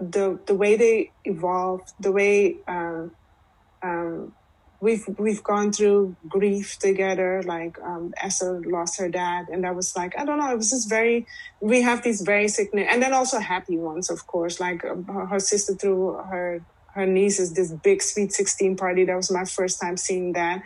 [0.00, 3.12] the the way they evolve, the way um,
[3.84, 4.34] um,
[4.80, 7.42] we've we've gone through grief together.
[7.44, 10.50] Like um, Esther lost her dad, and that was like I don't know.
[10.50, 11.26] It was just very.
[11.60, 14.60] We have these very significant, and then also happy ones, of course.
[14.60, 14.94] Like uh,
[15.26, 16.62] her sister threw her
[16.94, 19.04] her niece is this big sweet 16 party.
[19.04, 20.62] That was my first time seeing that.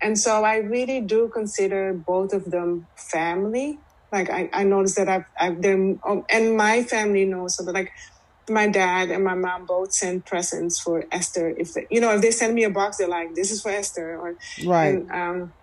[0.00, 3.78] And so I really do consider both of them family.
[4.12, 7.74] Like I, I noticed that I've, I've them, um, and my family knows so that
[7.74, 7.92] like
[8.48, 11.54] my dad and my mom both send presents for Esther.
[11.56, 13.70] If they, you know, if they send me a box, they're like, "This is for
[13.70, 14.94] Esther," or right.
[14.94, 15.54] And, um,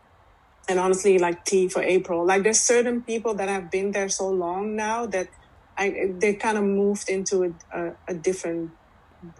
[0.69, 2.25] and honestly, like tea for April.
[2.25, 5.27] Like there's certain people that have been there so long now that
[5.77, 8.71] I they kind of moved into a, a, a different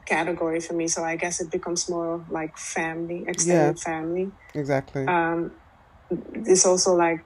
[0.06, 0.88] category for me.
[0.88, 4.32] So I guess it becomes more like family, extended yeah, family.
[4.54, 5.06] Exactly.
[5.06, 5.52] Um,
[6.10, 7.26] it's also like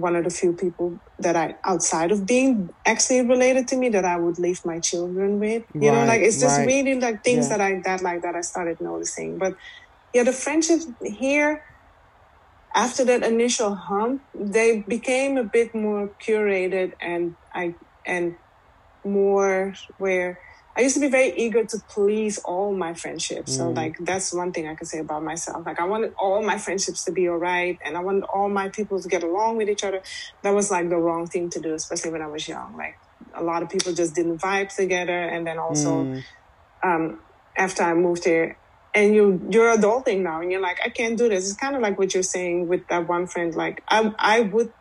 [0.00, 4.04] one of the few people that I, outside of being actually related to me, that
[4.04, 5.64] I would leave my children with.
[5.74, 6.66] You right, know, like it's just right.
[6.66, 7.56] really like things yeah.
[7.56, 9.38] that I that like that I started noticing.
[9.38, 9.54] But
[10.12, 11.62] yeah, the friendships here
[12.76, 17.74] after that initial hump, they became a bit more curated and I
[18.06, 18.34] and
[19.04, 20.38] more where
[20.76, 23.52] I used to be very eager to please all my friendships.
[23.52, 23.56] Mm.
[23.56, 25.64] So like that's one thing I can say about myself.
[25.64, 28.68] Like I wanted all my friendships to be all right and I wanted all my
[28.68, 30.02] people to get along with each other.
[30.42, 32.76] That was like the wrong thing to do, especially when I was young.
[32.76, 32.98] Like
[33.34, 36.22] a lot of people just didn't vibe together and then also mm.
[36.82, 37.20] um,
[37.56, 38.58] after I moved here
[38.94, 41.48] and you you're adulting now and you're like, I can't do this.
[41.48, 43.54] It's kind of like what you're saying with that one friend.
[43.54, 44.72] Like I I would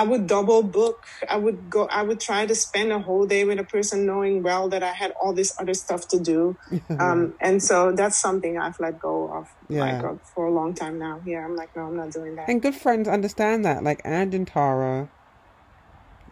[0.00, 1.04] I would double book.
[1.28, 1.84] I would go.
[1.84, 4.92] I would try to spend a whole day with a person, knowing well that I
[4.92, 6.56] had all this other stuff to do.
[6.98, 9.80] um, and so that's something I've let go of, yeah.
[9.80, 11.20] like uh, for a long time now.
[11.26, 12.48] Yeah, I'm like, no, I'm not doing that.
[12.48, 15.10] And good friends understand that, like and and Tara.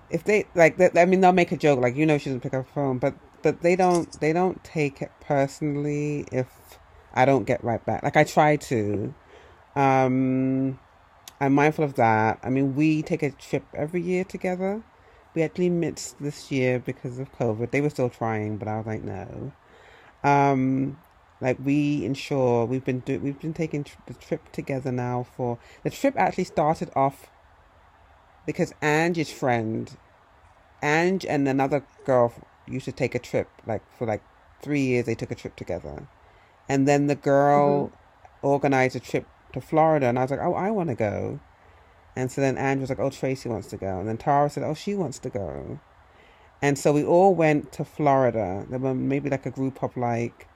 [0.08, 2.40] If they like, they, I mean, they'll make a joke, like you know, she doesn't
[2.40, 6.48] pick up the phone, but but they don't they don't take it personally if
[7.12, 8.02] I don't get right back.
[8.02, 9.12] Like I try to.
[9.76, 10.80] Um,
[11.40, 12.40] I'm mindful of that.
[12.42, 14.82] I mean, we take a trip every year together.
[15.34, 17.70] We actually missed this year because of COVID.
[17.70, 19.52] They were still trying, but I was like, no.
[20.24, 20.98] Um,
[21.40, 25.58] like we ensure we've been do we've been taking tr- the trip together now for
[25.84, 27.30] the trip actually started off
[28.44, 29.96] because Angie's friend,
[30.82, 32.32] Ange and another girl
[32.66, 34.22] used to take a trip like for like
[34.62, 35.06] three years.
[35.06, 36.08] They took a trip together,
[36.68, 38.46] and then the girl mm-hmm.
[38.46, 41.40] organized a trip to Florida, and I was like, oh, I want to go.
[42.16, 44.00] And so then Andrew was like, oh, Tracy wants to go.
[44.00, 45.78] And then Tara said, oh, she wants to go.
[46.60, 48.66] And so we all went to Florida.
[48.68, 50.48] There were maybe like a group of like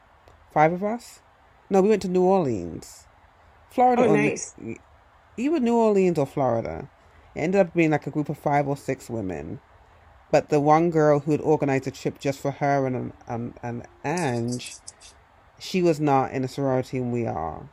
[0.52, 1.20] five of us.
[1.70, 3.06] No, we went to New Orleans.
[3.70, 4.02] Florida.
[4.02, 4.54] Oh, nice.
[5.36, 6.90] You were New Orleans or Florida.
[7.34, 9.60] It ended up being like a group of five or six women.
[10.32, 13.86] But the one girl who had organized a trip just for her and, and, and
[14.04, 14.74] Ange,
[15.58, 17.68] she was not in a sorority and we are.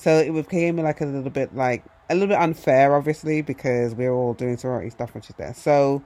[0.00, 4.06] So it became like a little bit like a little bit unfair, obviously, because we
[4.06, 5.52] are all doing sorority stuff when she's there.
[5.52, 6.02] So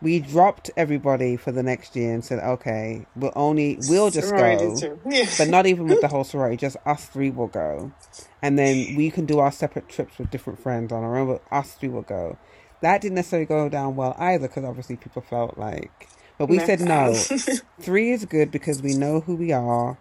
[0.00, 4.80] we dropped everybody for the next year and said, okay, we'll only we'll just sorority
[4.80, 5.26] go, yeah.
[5.38, 7.92] but not even with the whole sorority, just us three will go,
[8.40, 11.28] and then we can do our separate trips with different friends on our own.
[11.28, 12.38] But us three will go.
[12.80, 16.08] That didn't necessarily go down well either, because obviously people felt like
[16.38, 17.14] But we said no.
[17.80, 19.98] Three is good because we know who we are.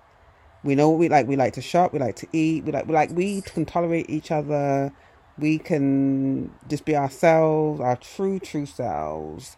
[0.66, 1.28] We know what we like.
[1.28, 1.94] We like to shop.
[1.94, 2.66] We like to eat.
[2.66, 4.92] We like we like we can tolerate each other.
[5.38, 9.58] We can just be ourselves, our true true selves.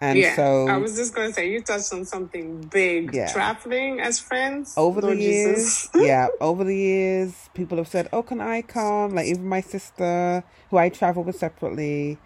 [0.00, 3.12] And yeah, so I was just gonna say you touched on something big.
[3.12, 3.32] Yeah.
[3.32, 8.22] Traveling as friends over the Lord years, yeah, over the years, people have said, "Oh,
[8.22, 12.18] can I come?" Like even my sister, who I travel with separately,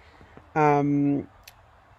[0.55, 1.29] um,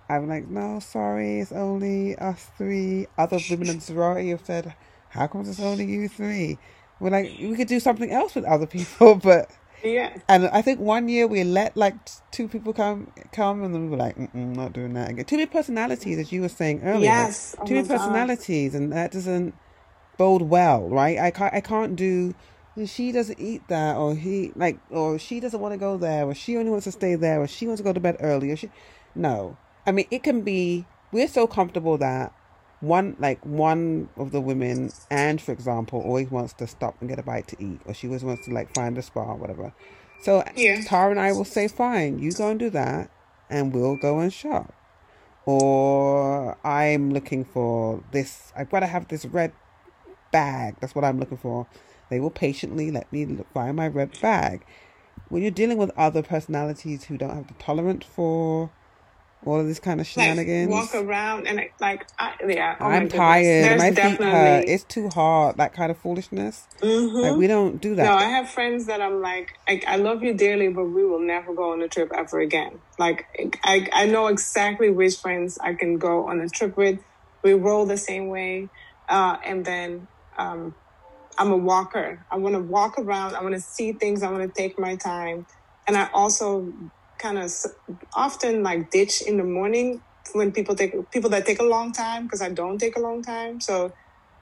[0.08, 3.08] I'm like, "No, sorry, it's only us three.
[3.18, 4.76] Other women in sorority have said,
[5.10, 6.58] "How come it's only you three?
[7.00, 9.50] We're like, we could do something else with other people, but
[9.84, 11.96] yeah, and I think one year we let like
[12.32, 15.26] two people come come, and then we were like, not doing that again.
[15.26, 17.06] Too many personalities, as you were saying earlier.
[17.06, 17.56] Yes.
[17.60, 17.98] Oh too many God.
[17.98, 19.56] personalities, and that doesn't
[20.18, 21.18] bode well, right?
[21.18, 22.36] I can't I can't do.
[22.86, 26.36] She doesn't eat that, or he like, or she doesn't want to go there, or
[26.36, 28.56] she only wants to stay there, or she wants to go to bed early, or
[28.58, 28.70] she.
[29.16, 30.86] No, I mean it can be.
[31.12, 32.34] We're so comfortable that
[32.82, 37.20] one like one of the women and for example always wants to stop and get
[37.20, 39.74] a bite to eat or she always wants to like find a spa or whatever.
[40.22, 40.82] So Yeah.
[40.86, 43.10] tara and i will say fine you go and do that
[43.50, 44.74] and we'll go and shop.
[45.46, 49.52] Or i'm looking for this i've got to have this red
[50.32, 51.68] bag that's what i'm looking for.
[52.10, 54.66] They will patiently let me look, find my red bag.
[55.28, 58.72] When you're dealing with other personalities who don't have the tolerance for
[59.46, 62.76] all of this kind of like shenanigans walk around and like, like I, yeah.
[62.80, 63.78] Oh I'm tired.
[63.78, 64.66] My feet hurt.
[64.68, 65.58] It's too hard.
[65.58, 66.68] That kind of foolishness.
[66.82, 67.24] Mhm.
[67.24, 68.04] Like we don't do that.
[68.06, 71.26] No, I have friends that I'm like, I, I love you dearly, but we will
[71.26, 72.82] never go on a trip ever again.
[72.98, 73.26] Like,
[73.64, 77.00] I, I know exactly which friends I can go on a trip with.
[77.44, 78.72] We roll the same way.
[79.10, 80.76] Uh, and then um,
[81.38, 82.26] I'm a walker.
[82.32, 83.36] I want to walk around.
[83.36, 84.24] I want to see things.
[84.24, 85.46] I want to take my time.
[85.88, 86.72] And I also
[87.20, 87.52] kind of
[88.16, 90.02] often like ditch in the morning
[90.34, 93.24] when people take people that take a long time because I don't take a long
[93.24, 93.62] time.
[93.62, 93.92] So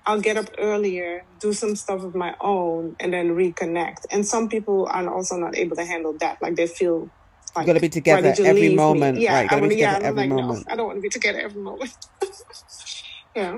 [0.05, 4.05] I'll get up earlier, do some stuff of my own, and then reconnect.
[4.11, 6.37] And some people are also not able to handle that.
[6.41, 7.11] Like they feel
[7.55, 8.75] like gotta be together you every me?
[8.75, 9.19] moment.
[9.19, 10.67] Yeah, Right, I gotta be wanna, yeah, together I'm every like, moment.
[10.67, 11.91] no, I don't want to be together every moment.
[13.35, 13.57] yeah,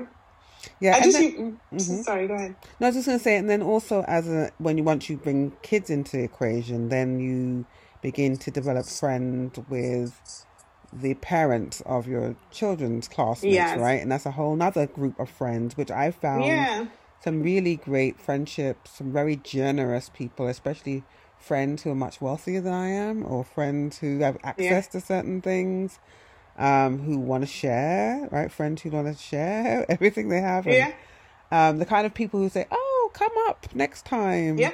[0.80, 0.96] yeah.
[0.96, 2.02] I just then- you- mm-hmm.
[2.02, 2.28] sorry.
[2.28, 2.56] Go ahead.
[2.80, 5.18] no, I was just gonna say, and then also as a when you once you
[5.18, 7.66] bring kids into the equation, then you
[8.02, 10.46] begin to develop friends with
[10.92, 13.78] the parents of your children's classmates, Yes.
[13.78, 14.00] right?
[14.02, 16.86] And that's a whole nother group of friends, which I found Yeah,
[17.22, 21.04] some really great friendships, some very generous people, especially
[21.38, 25.40] friends who are much wealthier than I am, or friends who have access to certain
[25.40, 25.98] things,
[26.58, 28.50] um, who want to share, right?
[28.50, 30.66] Friends who want to share everything they have.
[30.66, 30.92] and, yeah,
[31.52, 34.58] Um, the kind of people who say, "Oh, come up next time.
[34.58, 34.70] yeah.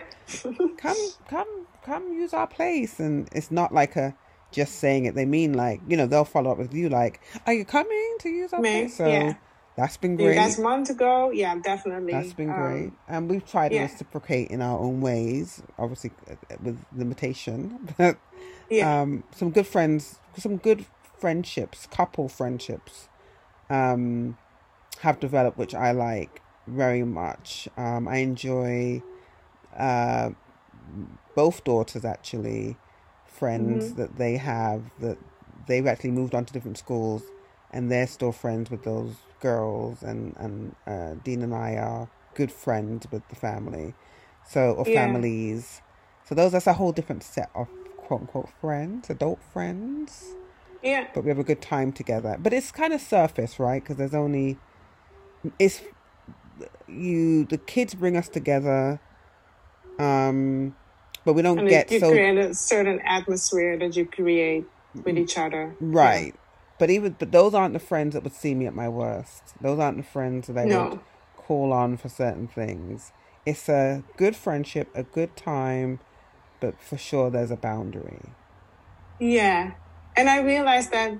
[0.77, 0.97] Come,
[1.29, 4.14] come, come use our place." And it's not like a
[4.53, 5.14] just saying it.
[5.14, 8.28] They mean like you know they'll follow up with you like, "Are you coming to
[8.28, 9.34] use our May, place?" So yeah.
[9.76, 10.34] that's been you great.
[10.37, 11.30] guys want to go?
[11.30, 12.12] Yeah, definitely.
[12.12, 12.93] That's been Um, great.
[13.09, 17.89] and we've tried to reciprocate in our own ways, obviously uh, with limitation.
[17.99, 18.16] But
[18.70, 20.87] yeah, um, some good friends, some good
[21.18, 23.09] friendships, couple friendships,
[23.70, 24.37] um,
[25.01, 27.68] have developed, which I like very much.
[27.76, 29.03] Um, I enjoy
[29.76, 30.30] uh,
[31.34, 32.76] both daughters actually,
[33.26, 33.95] friends Mm-hmm.
[33.95, 35.18] that they have that
[35.66, 37.22] they've actually moved on to different schools,
[37.70, 40.03] and they're still friends with those girls.
[40.03, 43.95] And and uh, Dean and I are good friends with the family,
[44.49, 44.95] so or Yeah.
[44.95, 45.82] families.
[46.28, 50.34] So those that's a whole different set of quote unquote friends, adult friends.
[50.82, 51.07] yeah.
[51.14, 52.37] But we have a good time together.
[52.39, 53.82] But it's kind of surface, right?
[53.82, 54.59] Because there's only
[55.59, 55.82] it's
[56.87, 57.45] you.
[57.45, 59.01] The kids bring us together,
[59.99, 60.74] um,
[61.24, 65.18] but we don't And get you so create a certain atmosphere that you create with
[65.18, 65.74] each other.
[65.80, 66.34] right.
[66.78, 69.55] But even but those aren't the friends that would see me at my worst.
[69.61, 71.01] Those aren't the friends that I would
[71.36, 73.12] call on for certain things.
[73.47, 76.01] It's a good friendship, a good time,
[76.61, 78.20] but for sure there's a boundary.
[79.18, 79.72] Yeah.
[80.16, 81.12] And I realized that,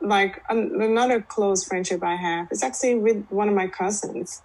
[0.00, 4.42] like, an- another close friendship I have is actually with one of my cousins.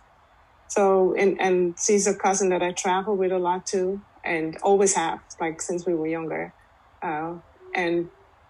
[0.68, 4.96] So, and, and she's a cousin that I travel with a lot too, and always
[4.96, 6.54] have, like, since we were younger.
[7.02, 7.36] Uh,
[7.76, 8.08] and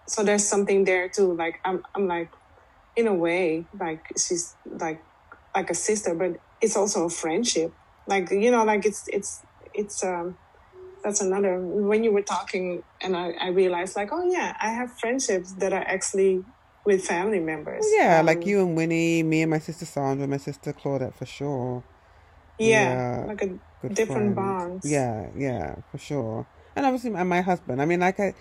[0.08, 1.34] so there's something there too.
[1.36, 2.30] Like, I'm, I'm like,
[2.96, 5.02] in a way, like, she's like,
[5.54, 7.72] like a sister, but it's also a friendship.
[8.06, 9.42] Like, you know, like, it's, it's,
[9.74, 10.36] it's, um,
[11.02, 14.90] that's another when you were talking and I, I realized like oh yeah i have
[14.98, 16.42] friendships that are actually
[16.86, 20.36] with family members Yeah, Um, like you and Winnie, me and my sister Sandra, my
[20.38, 21.82] sister Claudette for sure.
[22.58, 23.58] Yeah, yeah, like a
[23.94, 24.36] different friends.
[24.36, 26.46] bonds Yeah, yeah, for sure.
[26.76, 27.80] And obviously my, my husband.
[27.80, 28.34] I mean, like a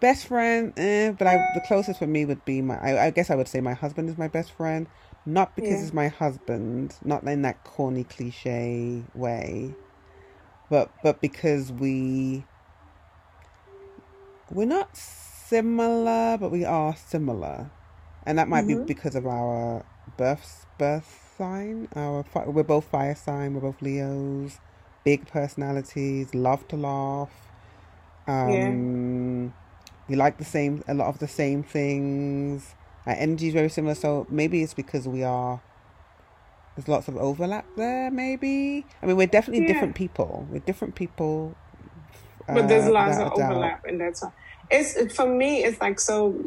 [0.00, 2.78] best friend, eh, but I the closest for me would be my.
[2.78, 4.86] I, I guess I would say my husband is my best friend.
[5.26, 5.76] not because Yeah.
[5.80, 9.74] he's my husband, not in that corny cliche way,
[10.70, 12.44] but but because we
[14.50, 17.70] we're not similar, but we are similar,
[18.26, 18.86] and that might be Mhm.
[18.86, 19.84] because of our
[20.16, 21.88] birth birth sign.
[21.94, 23.54] Our fi- we're both fire sign.
[23.54, 24.58] We're both Leos.
[25.04, 26.34] Big personalities.
[26.34, 27.30] Love to laugh.
[28.26, 29.52] Um,
[30.08, 32.74] we like the same a lot of the same things.
[33.06, 35.60] Our energy is very similar, so maybe it's because we are.
[36.76, 38.10] There's lots of overlap there.
[38.10, 39.72] Maybe I mean we're definitely Yeah.
[39.72, 40.46] different people.
[40.50, 41.56] We're different people.
[42.46, 43.50] but there's uh, lots of a doubt.
[43.52, 44.22] overlap and that's
[44.70, 46.42] it's for me it's like so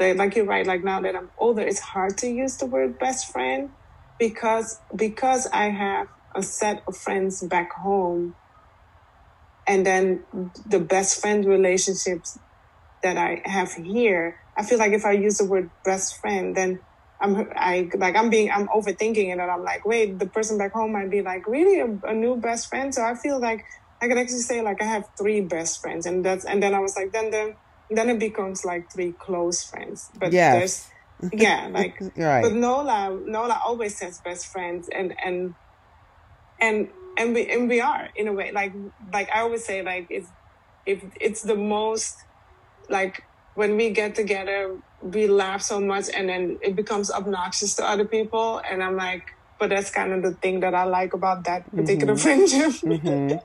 [0.00, 3.30] like you're right like now that i'm older it's hard to use the word best
[3.30, 3.70] friend
[4.18, 8.34] because because i have a set of friends back home
[9.66, 10.24] and then
[10.66, 12.38] the best friend relationships
[13.02, 16.80] that i have here i feel like if i use the word best friend then
[17.20, 20.72] I'm I like I'm being I'm overthinking it and I'm like wait the person back
[20.72, 22.94] home might be like really a, a new best friend?
[22.94, 23.64] So I feel like
[24.00, 26.80] I could actually say like I have three best friends, and that's and then I
[26.80, 27.56] was like, then then
[27.90, 30.10] then it becomes like three close friends.
[30.18, 30.52] But Yes.
[30.52, 32.42] there's yeah, like Right.
[32.42, 35.54] but Nola Nola always says best friends, and and
[36.60, 36.88] and
[37.18, 38.72] and we and we are in a way like
[39.12, 40.30] like I always say like it's
[40.86, 42.14] if it's the most
[42.88, 43.22] like
[43.54, 48.04] when we get together we laugh so much and then it becomes obnoxious to other
[48.04, 49.22] people and i'm like
[49.58, 52.22] but that's kind of the thing that i like about that particular mm-hmm.
[52.22, 53.36] friendship mm-hmm.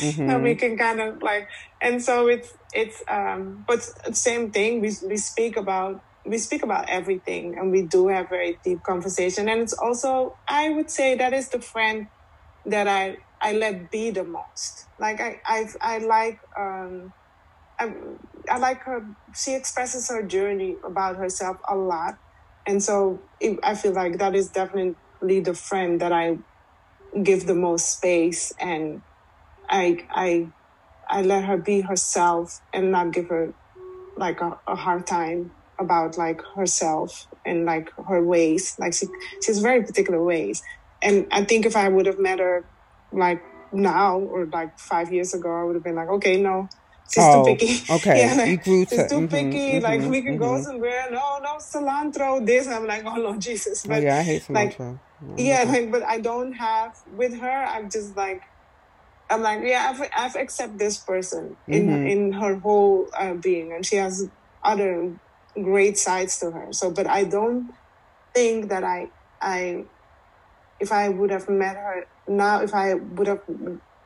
[0.00, 0.26] Mhm.
[0.26, 1.48] that we can kind of like
[1.80, 3.80] and so it's it's um but
[4.14, 8.60] same thing we we speak about we speak about everything and we do have very
[8.64, 9.48] deep conversation.
[9.48, 12.08] And it's also i would say that is the friend
[12.64, 14.88] that i i let be the most.
[14.98, 17.12] Like i i i like um
[17.78, 17.90] I,
[18.50, 19.02] I like her
[19.34, 22.14] she expresses her journey about herself a lot.
[22.66, 26.38] And so it, i feel like that is definitely the friend that i
[27.22, 29.02] give the most space and
[29.70, 30.52] I I
[31.10, 33.54] I let her be herself and not give her
[34.16, 38.74] like a, a hard time about like herself and like her ways.
[38.78, 39.06] Like she
[39.44, 40.62] she's very particular ways.
[41.02, 42.66] And I think if I would have met her
[43.12, 43.42] like
[43.72, 46.68] now or like five years ago, I would have been like, okay, no,
[47.10, 47.82] she's Oh, too picky.
[47.90, 48.20] okay.
[48.20, 49.80] yeah, like, You grew she's to- too mhm, picky.
[49.80, 50.64] like mhm, we can go mhm.
[50.64, 51.04] somewhere.
[51.10, 52.46] No, no cilantro.
[52.46, 52.66] This.
[52.68, 53.84] I'm like, oh no, Jesus.
[53.88, 55.00] Oh, yeah, I hate cilantro.
[55.24, 57.64] Oh, yeah, like, but I don't have with her.
[57.74, 58.42] I'm just like,
[59.30, 62.06] I'm like, yeah, I've I've accept this person in Mhm.
[62.12, 64.28] in her whole uh, being, and she has
[64.64, 65.14] other
[65.62, 66.68] great sides to her.
[66.72, 67.70] So, but I don't
[68.34, 69.08] think that I
[69.42, 69.86] I
[70.80, 73.40] if I would have met her now, if I would have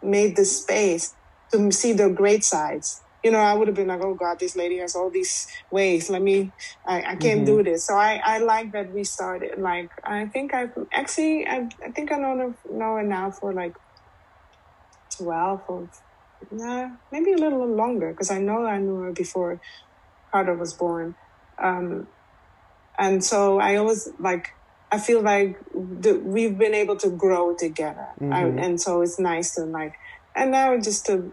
[0.02, 1.14] made the space
[1.52, 3.02] to see the great sides.
[3.22, 6.10] You know, I would have been like, "Oh God, this lady has all these ways.
[6.10, 6.54] Let me,
[6.86, 9.58] I, I can't do this." So I, I like that we started.
[9.58, 13.72] Like, I think I've actually, I, I think I know know her now for like
[15.16, 15.88] twelve or
[16.50, 19.60] nah, maybe a little longer because I know I knew her before
[20.32, 21.14] Carter was born.
[21.62, 22.08] Um,
[22.98, 24.48] and so I always like
[24.92, 28.62] I feel like the, we've been able to grow together, I, Mhm.
[28.64, 29.92] and so it's nice to like,
[30.36, 31.32] and now just to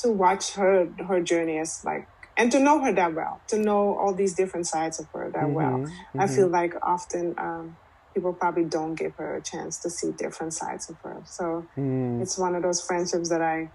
[0.00, 3.96] to watch her her journey as like and to know her that well, to know
[3.98, 5.82] all these different sides of her that well.
[5.84, 7.78] Mhm, I feel like often um,
[8.14, 11.22] people probably don't give her a chance to see different sides of her.
[11.26, 12.22] So Mm.
[12.22, 13.70] it's one of those friendships that I,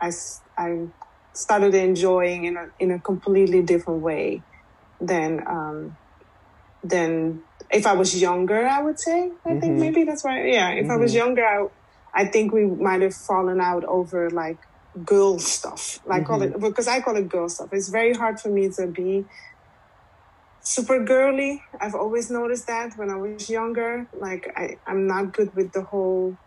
[0.00, 0.10] I,
[0.58, 0.76] I
[1.34, 4.44] started enjoying in a in a completely different way
[5.00, 5.98] than um,
[6.82, 8.66] than if I was younger.
[8.66, 9.32] I would say.
[9.46, 9.80] I think Mhm.
[9.80, 10.44] maybe that's why.
[10.46, 11.16] Yeah, if I was Mhm.
[11.16, 11.66] younger, I,
[12.14, 14.60] I think we might have fallen out over like
[15.04, 15.98] girl stuff.
[16.04, 17.68] Like call it because I call it girl stuff.
[17.72, 19.26] It's very hard for me to be
[20.62, 21.62] super girly.
[21.80, 24.08] I've always noticed that when I was younger.
[24.12, 26.38] Like I, I'm not good with the whole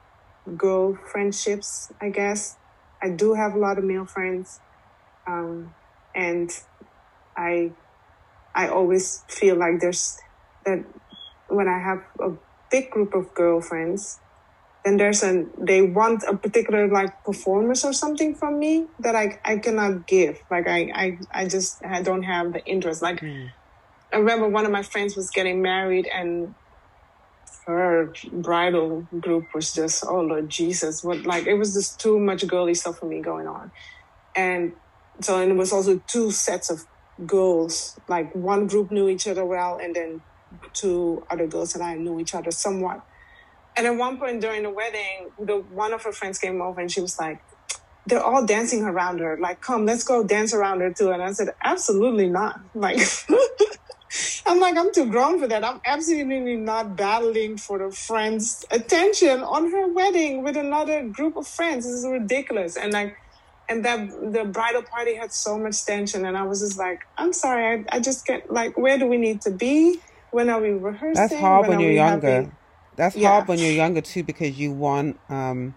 [0.57, 2.57] girl friendships, I guess.
[3.01, 4.61] I do have a lot of male friends.
[5.28, 5.76] Um,
[6.16, 6.49] and
[7.38, 7.72] I
[8.55, 10.18] I always feel like there's
[10.66, 10.86] that
[11.47, 12.32] when I have a
[12.72, 14.20] big group of girlfriends,
[14.86, 19.39] then there's a they want a particular like performance or something from me that I
[19.45, 20.39] I cannot give.
[20.51, 23.01] Like I I, I just I don't have the interest.
[23.01, 23.49] Like Mm.
[24.14, 26.55] I remember one of my friends was getting married and
[27.68, 32.45] her bridal group was just oh Lord Jesus, what like it was just too much
[32.47, 33.72] girly stuff for me going on.
[34.36, 34.74] And
[35.22, 36.82] so and it was also two sets of
[37.26, 37.99] girls.
[38.07, 40.22] Like one group knew each other well and then
[40.74, 43.01] two other girls and I knew each other somewhat.
[43.78, 46.91] And at one point during the wedding, the one of her friends came over and
[46.91, 47.39] she was like,
[48.05, 49.38] they're all dancing around her.
[49.39, 51.11] Like, come, let's go dance around her too.
[51.11, 52.59] And I said, absolutely not.
[52.74, 52.99] Like,
[54.45, 55.64] I'm like, I'm too grown for that.
[55.64, 61.47] I'm absolutely not battling for a friend's attention on her wedding with another group of
[61.47, 61.86] friends.
[61.86, 62.78] This is ridiculous.
[62.78, 63.18] And like,
[63.70, 67.34] and that the bridal party had so much tension, and I was just like, I'm
[67.34, 69.99] sorry, I, I just get like, where do we need to be?
[70.32, 71.14] When are we rehearsing?
[71.14, 72.28] That's hard when, when you're younger.
[72.28, 72.55] Having...
[72.95, 73.30] That's yeah.
[73.30, 75.76] hard when you're younger too, because you want um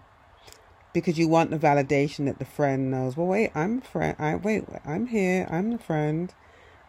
[0.93, 3.15] because you want the validation that the friend knows.
[3.15, 4.15] Well, wait, I'm a friend.
[4.19, 5.47] I wait, I'm here.
[5.49, 6.33] I'm the friend.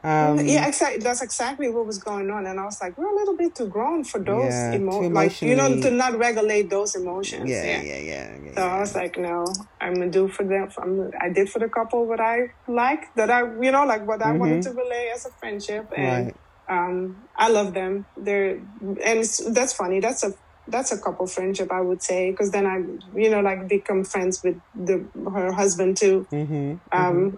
[0.05, 1.03] Um, yeah, exactly.
[1.03, 3.67] That's exactly what was going on, and I was like, we're a little bit too
[3.67, 7.51] grown for those yeah, emotions, like you know, to not regulate those emotions.
[7.51, 7.99] Yeah, yeah, yeah.
[7.99, 9.45] yeah, yeah so I was like, no,
[9.81, 10.69] I'm gonna do for them.
[10.79, 14.23] I'm, I did for the couple what I like, that I, you know, like what
[14.23, 14.39] I mm-hmm.
[14.39, 16.27] wanted to relay as a friendship, and
[16.69, 16.89] right.
[16.89, 18.07] um, I love them.
[18.17, 18.61] They're,
[19.05, 19.99] and that's funny.
[19.99, 20.33] That's a
[20.69, 22.77] that's a couple friendship, I would say, because then I,
[23.19, 26.25] you know, like become friends with the her husband too.
[26.31, 26.55] Mm-hmm,
[26.93, 27.37] um, mm-hmm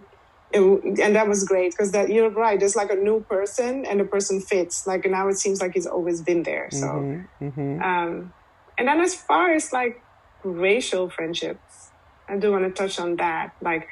[0.52, 4.00] it, and that was great because that you're right it's like a new person and
[4.00, 6.86] the person fits like now it seems like he's always been there so.
[6.86, 7.82] Mm-hmm, mm-hmm.
[7.82, 8.34] Um,
[8.78, 10.04] and then as far as like
[10.42, 11.92] racial friendships
[12.28, 13.86] i do want to touch on that like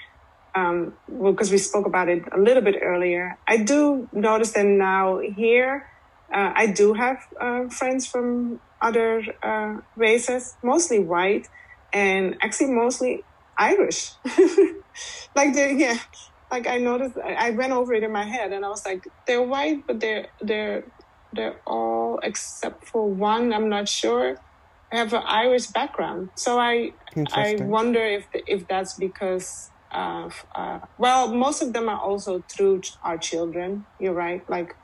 [0.54, 3.38] um, well because we spoke about it a little bit earlier.
[3.46, 5.86] I do notice that now here
[6.32, 11.46] uh, i do have uh, friends from other uh, races mostly white
[11.92, 13.24] and actually mostly
[13.56, 14.12] irish.
[15.34, 15.98] Like they yeah
[16.50, 19.42] like I noticed, I went over it in my head, and I was like, they're
[19.42, 20.84] white, but they're they're
[21.32, 23.52] they're all except for one.
[23.52, 24.36] I'm not sure.
[24.92, 26.92] have an Irish background, so I
[27.32, 32.82] I wonder if if that's because of uh, well, most of them are also through
[33.02, 33.86] our children.
[33.98, 34.74] You're right, like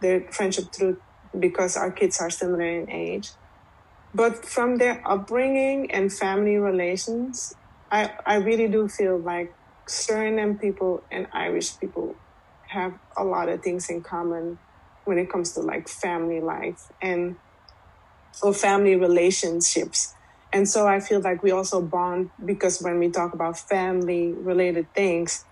[0.00, 0.98] their friendship through
[1.38, 3.32] because our kids are similar in age,
[4.14, 7.54] but from their upbringing and family relations,
[7.90, 9.54] I I really do feel like
[9.86, 12.14] Suriname people and Irish people
[12.68, 14.58] have a lot of things in common
[15.04, 17.36] when it comes to like family life and
[18.42, 20.14] or family relationships.
[20.52, 24.92] And so I feel like we also bond because when we talk about family related
[24.94, 25.44] things,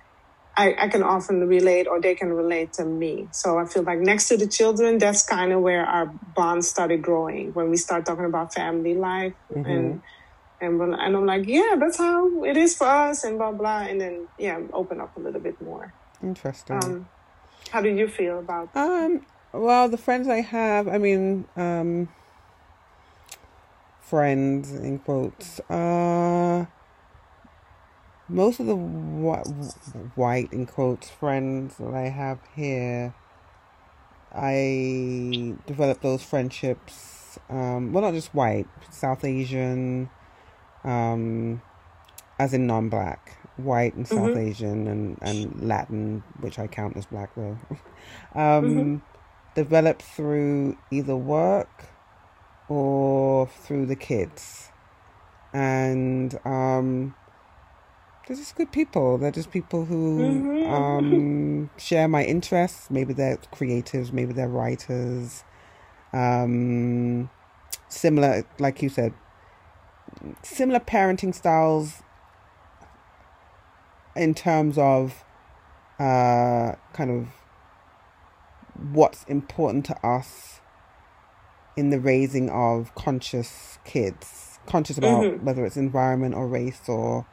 [0.57, 3.29] I, I can often relate or they can relate to me.
[3.33, 7.03] So I feel like next to the children, that's kind of where our bond started
[7.03, 9.71] growing when we start talking about family life mm-hmm.
[9.71, 10.03] and
[10.63, 14.01] and and I'm like, yeah, that's how it is for us, and blah blah, and
[14.01, 15.93] then yeah, open up a little bit more.
[16.23, 16.77] Interesting.
[16.77, 17.09] Um,
[17.71, 18.71] how do you feel about?
[18.75, 22.09] Um, well, the friends I have, I mean, um,
[24.01, 25.59] friends in quotes.
[25.69, 26.67] Uh,
[28.29, 33.15] most of the wh- white in quotes friends that I have here,
[34.33, 37.39] I developed those friendships.
[37.51, 40.09] Um, well, not just white, South Asian
[40.85, 41.63] um,
[42.39, 44.39] as in non-black, white and South mm-hmm.
[44.39, 47.59] Asian and, and Latin, which I count as black though,
[48.35, 48.97] um, mm-hmm.
[49.55, 51.89] developed through either work
[52.69, 54.71] or through the kids.
[55.53, 57.15] And um,
[58.27, 59.19] they're just good people.
[59.19, 60.73] They're just people who mm-hmm.
[60.73, 62.91] um, share my interests.
[62.91, 65.45] Maybe they're creatives, maybe they're writers.
[66.13, 67.31] Um,
[67.89, 69.13] similar, like you said,
[70.43, 72.03] similar parenting styles
[74.15, 75.25] in terms of
[75.99, 77.29] uh, kind of
[78.93, 80.61] what's important to us
[81.77, 85.45] in the raising of conscious kids, conscious about mm-hmm.
[85.45, 87.27] whether it's environment or race or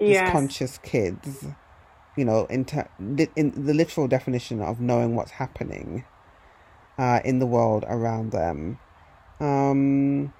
[0.00, 0.30] yes.
[0.30, 1.46] conscious kids.
[2.16, 2.88] You know, in, ter-
[3.34, 6.04] in the literal definition of knowing what's happening
[6.96, 8.78] uh, in the world around them.
[9.40, 10.32] Um,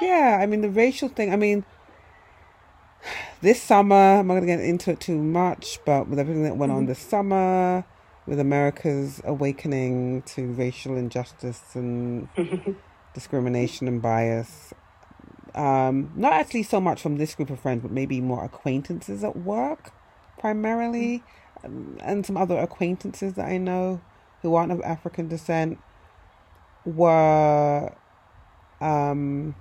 [0.00, 1.32] yeah, I mean the racial thing.
[1.32, 1.64] I mean,
[3.40, 6.70] this summer I'm not gonna get into it too much, but with everything that went
[6.70, 6.78] mm-hmm.
[6.78, 7.84] on this summer,
[8.26, 12.28] with America's awakening to racial injustice and
[13.14, 14.74] discrimination and bias,
[15.54, 19.36] um, not actually so much from this group of friends, but maybe more acquaintances at
[19.36, 19.92] work,
[20.38, 21.22] primarily,
[21.64, 24.00] um, and some other acquaintances that I know
[24.42, 25.78] who aren't of African descent
[26.84, 27.92] were
[28.80, 29.54] um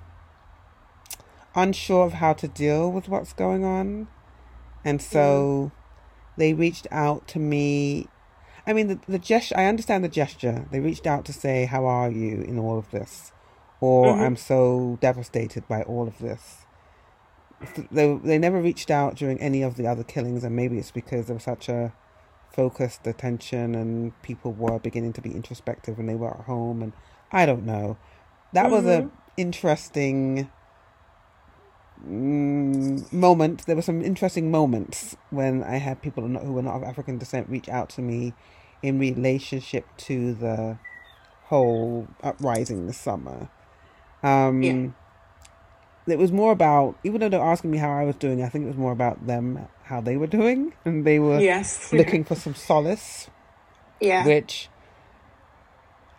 [1.56, 4.08] unsure of how to deal with what's going on.
[4.84, 6.38] And so mm.
[6.38, 8.08] they reached out to me.
[8.68, 10.66] I mean, the, the gesture, I understand the gesture.
[10.72, 13.32] They reached out to say, How are you in all of this?
[13.82, 14.22] Or mm-hmm.
[14.22, 16.66] I'm so devastated by all of this.
[17.92, 21.28] They, they never reached out during any of the other killings, and maybe it's because
[21.28, 21.94] there was such a
[22.56, 26.82] focused attention and people were beginning to be introspective when they were at home.
[26.82, 26.94] And
[27.32, 27.98] I don't know.
[28.54, 28.74] That mm-hmm.
[28.74, 30.50] was an interesting
[32.08, 33.66] mm, moment.
[33.66, 37.50] There were some interesting moments when I had people who were not of African descent
[37.50, 38.34] reach out to me
[38.82, 40.78] in relationship to the
[41.46, 43.50] whole uprising this summer.
[44.24, 44.88] Um, Yeah.
[46.08, 48.66] It was more about, even though they're asking me how I was doing, I think
[48.66, 50.74] it was more about them, how they were doing.
[50.86, 51.92] And they were Yes.
[52.00, 53.28] looking for some solace,
[54.00, 54.24] yeah.
[54.24, 54.70] which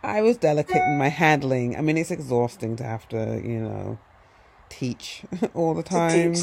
[0.03, 1.77] I was delicate in my handling.
[1.77, 3.97] I mean, it's exhausting to have to, you know,
[4.69, 6.33] teach all the time.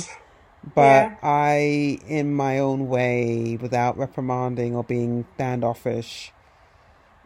[0.74, 1.16] But Yeah.
[1.22, 6.32] I, in my own way, without reprimanding or being standoffish,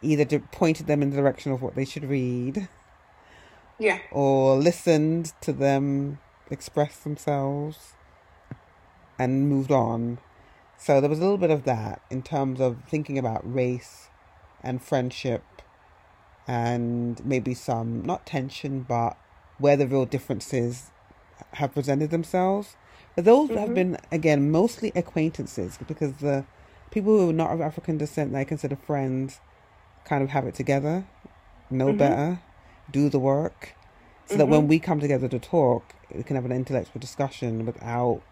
[0.03, 2.69] either pointed them in the direction of what they should read
[3.79, 3.99] Yeah.
[4.11, 6.19] or listened to them
[6.51, 7.95] express themselves
[9.19, 10.19] and moved on.
[10.77, 14.09] So there was a little bit of that in terms of thinking about race
[14.63, 15.45] and friendship
[16.47, 19.17] and maybe some, not tension, but
[19.59, 20.91] where the real differences
[21.55, 22.77] have presented themselves.
[23.17, 23.75] But those have Mhm.
[23.75, 26.45] been, again, mostly acquaintances because the
[26.91, 29.41] people who are not of African descent that I consider friends
[30.05, 31.05] kind of have it together,
[31.71, 31.99] know Mhm.
[31.99, 32.41] better,
[32.91, 33.75] do the work,
[34.27, 38.23] so that when we come together to talk, we can have an intellectual discussion without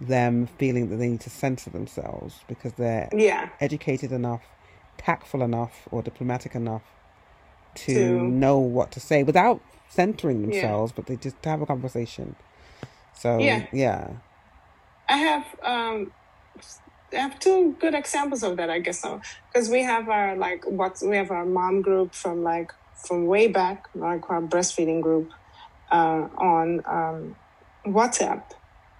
[0.00, 3.48] them feeling that they need to censor themselves because they're Yeah.
[3.60, 4.42] educated enough,
[4.98, 6.82] tactful enough, or diplomatic enough
[7.74, 10.42] to, To- know what to say without centering Yeah.
[10.42, 12.36] themselves, but they just have a conversation.
[13.12, 13.66] So Yeah.
[13.72, 14.08] yeah,
[15.08, 16.12] I have um,
[17.14, 19.20] I have two good examples of that, I guess so.
[19.52, 22.68] Because we have our like what we have our mom group from like
[23.08, 25.28] from way back, like our breastfeeding group
[25.92, 27.36] uh, on um,
[27.86, 28.44] WhatsApp,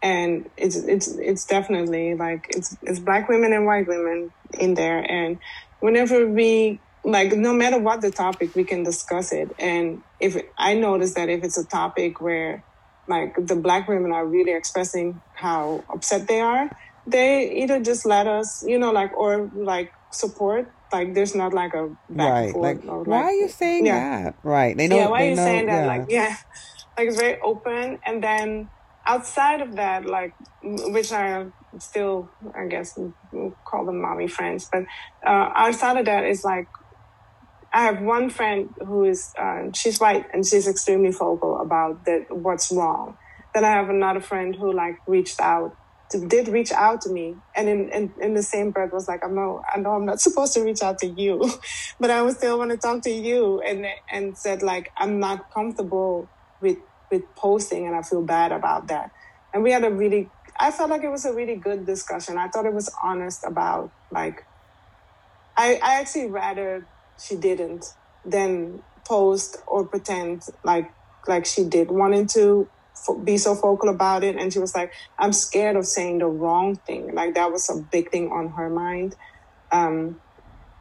[0.03, 5.01] and it's it's it's definitely like it's it's black women and white women in there,
[5.01, 5.39] and
[5.81, 9.55] whenever we like no matter what the topic, we can discuss it.
[9.59, 12.65] And if I notice that if it's a topic where
[13.07, 16.69] like the black women are really expressing how upset they are,
[17.07, 20.69] they either just let us, you know, like or like support.
[20.93, 22.57] Like there's not like a back right.
[22.57, 24.25] Like, or, why are you saying yeah.
[24.25, 24.35] that?
[24.43, 24.77] Right.
[24.77, 24.97] They know.
[24.97, 25.83] yeah, why are you know, saying that?
[25.83, 25.87] yeah.
[25.87, 26.37] Like, yeah,
[26.99, 28.01] like it's very open.
[28.05, 28.69] And then
[29.07, 32.99] outside of that, like, which are still, I guess,
[33.65, 34.83] call them mommy friends, but
[35.25, 36.67] uh, outside of that is like,
[37.77, 42.35] I have one friend who is, uh, she's white and she's extremely vocal about that
[42.35, 43.19] what's wrong.
[43.53, 45.77] Then I have another friend who like reached out.
[46.13, 49.23] To, did reach out to me and in, in, in the same breath was like,
[49.23, 51.53] I'm I know I'm not supposed to reach out to you,
[52.01, 55.51] but I would still want to talk to you and and said like I'm not
[55.53, 56.31] comfortable
[56.63, 56.79] with
[57.11, 59.11] with posting and I feel bad about that.
[59.53, 62.39] And we had a really I felt like it was a really good discussion.
[62.39, 64.47] I thought it was honest about like
[65.59, 66.87] I I actually rather
[67.19, 67.85] she didn't
[68.25, 70.87] than post or pretend like
[71.29, 72.71] like she did wanting to
[73.25, 74.37] be so vocal about it.
[74.37, 77.11] And she was like i'm scared of saying the wrong thing.
[77.15, 79.15] Like that was a big thing on her mind.
[79.73, 80.21] Um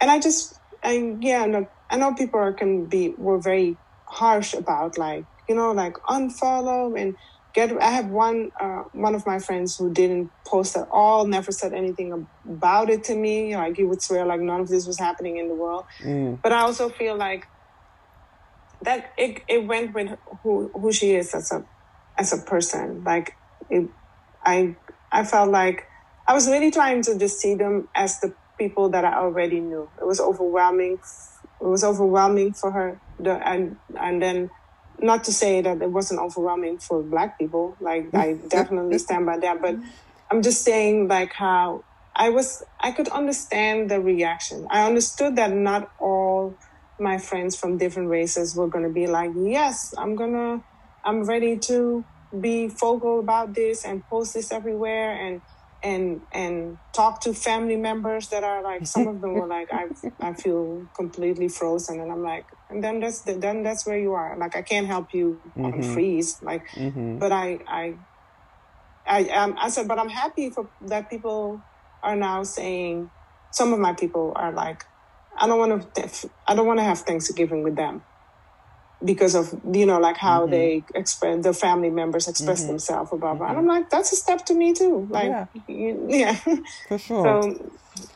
[0.01, 4.53] and i just I, yeah no, i know people are, can be were very harsh
[4.53, 7.15] about like you know like unfollow and
[7.55, 11.51] get i have one uh, one of my friends who didn't post at all never
[11.51, 12.27] said anything
[12.57, 15.47] about it to me like he would swear like none of this was happening in
[15.47, 16.41] the world Mm.
[16.43, 17.45] but I also feel like
[18.81, 20.09] that it, it went with
[20.43, 21.63] who who she is as a
[22.17, 23.03] as a person.
[23.05, 23.33] Like
[23.69, 23.89] it,
[24.43, 24.75] I
[25.11, 25.85] I felt like
[26.27, 29.89] I was really trying to just see them as the people that I already knew.
[29.99, 30.99] It was overwhelming.
[31.61, 33.01] It was overwhelming for her.
[33.19, 34.49] The and and then
[34.99, 37.77] not to say that it wasn't overwhelming for black people.
[37.79, 39.61] Like I definitely stand by that.
[39.61, 39.77] But
[40.31, 41.85] I'm just saying like how
[42.15, 44.67] I was I could understand the reaction.
[44.71, 46.57] I understood that not all
[46.99, 50.61] my friends from different races were gonna be like, Yes, I'm gonna
[51.05, 52.05] I'm ready to
[52.41, 55.41] be vocal about this and post this everywhere and
[55.85, 59.85] and and talk to family members that are like some of them were like I
[60.21, 64.13] I feel completely frozen and I'm like and then that's the, then that's where you
[64.13, 64.37] are.
[64.37, 65.73] Like I can't help you Mhm.
[65.73, 67.99] unfreeze like hmm but I I
[69.07, 71.65] I um, I said but I'm happy for that people
[72.03, 73.11] are now saying
[73.51, 74.83] some of my people are like
[75.39, 78.03] I don't want to I don't want to have Thanksgiving with them
[79.03, 80.51] because of you know like how Mhm.
[80.51, 82.67] they express the family members express Mhm.
[82.67, 85.45] themselves about and I'm like that's a step to me too like Yeah.
[85.53, 86.35] you, yeah
[86.87, 87.23] For sure.
[87.25, 87.55] so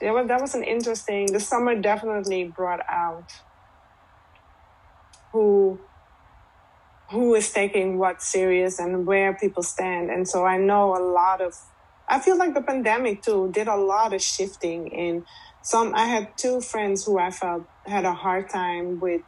[0.02, 3.28] yeah well, that was an interesting the summer definitely brought out
[5.34, 5.80] who
[7.12, 11.42] who is taking what serious and where people stand and so i know a lot
[11.42, 11.54] of
[12.10, 15.24] i feel like the pandemic too did a lot of shifting in
[15.62, 19.22] some i had two friends who i felt had a hard time with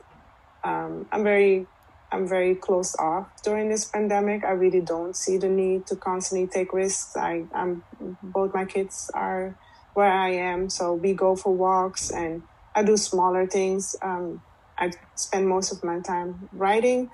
[0.64, 1.68] um, i'm very
[2.12, 6.47] i'm very closed off during this pandemic i really don't see the need to constantly
[6.47, 7.84] take risks i i'm
[8.22, 9.57] both my kids are
[9.93, 12.43] where i am so we go for walks and
[12.74, 13.95] I do smaller things.
[14.01, 14.41] Um,
[14.78, 17.09] I spend most of my time writing,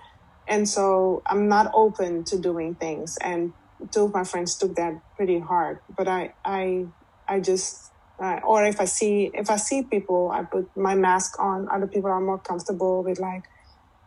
[0.47, 3.17] and so I'm not open to doing things.
[3.21, 3.53] And
[3.91, 6.85] two of my friends took that pretty hard, but I I
[7.27, 7.91] I just
[8.21, 11.67] uh, or if I see if I see people, I put my mask on.
[11.71, 13.43] Other people are more comfortable with like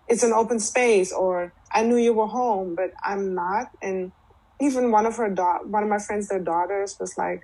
[0.09, 3.69] it's an open space, or I knew you were home, but I'm not.
[3.81, 4.13] And
[4.61, 7.41] even one of her da- one of my friends, their daughters was like,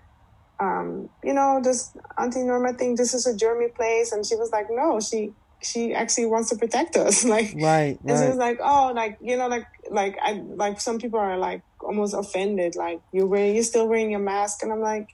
[0.60, 4.50] um, you know, this Auntie Norma think this is a germy place, and she was
[4.50, 8.58] like, no, she she actually wants to protect us, like right, and she was like,
[8.60, 12.98] oh, like you know, like like I like some people are like almost offended, like
[13.12, 15.06] you're wearing you're still wearing your mask, and I'm like,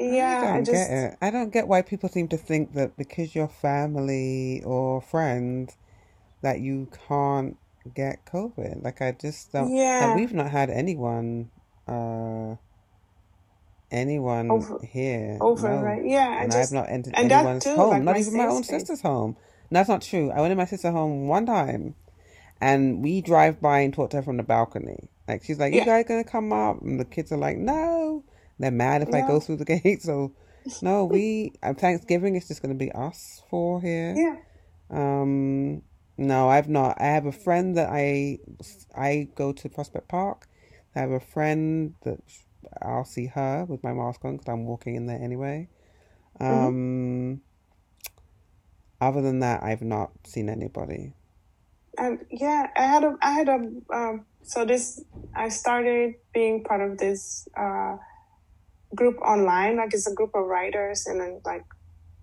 [0.00, 1.18] yeah, I don't I just get it.
[1.22, 5.76] I don't get why people seem to think that because you're family or friends
[6.42, 7.56] that you can't
[7.94, 8.84] get COVID.
[8.84, 9.72] Like I just don't.
[9.72, 11.50] yeah Like we've not had anyone,
[11.88, 12.56] uh,
[13.90, 15.38] anyone over here.
[15.40, 17.90] over No, right, yeah, and I've not entered and anyone's too, home.
[17.90, 19.36] like Not even my own sister's home.
[19.70, 20.30] That's not true.
[20.32, 21.96] I went in my sister's home one time,
[22.60, 25.10] and we drive by and talk to her from the balcony.
[25.28, 28.24] Like she's like, "You Yeah, guys gonna come up?" And the kids are like, "No."
[28.60, 30.02] They're mad if I go through the gate.
[30.02, 30.32] So
[30.82, 34.14] no, we uh, Thanksgiving is just gonna be us four here.
[34.16, 34.36] yeah,
[34.90, 35.82] Um,
[36.18, 37.00] no, I've not.
[37.00, 38.38] I have a friend that I
[38.94, 40.46] I go to Prospect Park.
[40.94, 42.20] I have a friend that
[42.82, 45.68] I'll see her with my mask on because I'm walking in there anyway.
[46.38, 47.40] hmm Um,
[49.00, 51.14] other than that, I've not seen anybody.
[51.98, 53.58] and yeah, I had a I had a
[53.94, 55.02] um, so this
[55.34, 57.96] I started being part of this uh,
[58.94, 59.76] group online.
[59.76, 61.64] Like it's a group of writers, and then like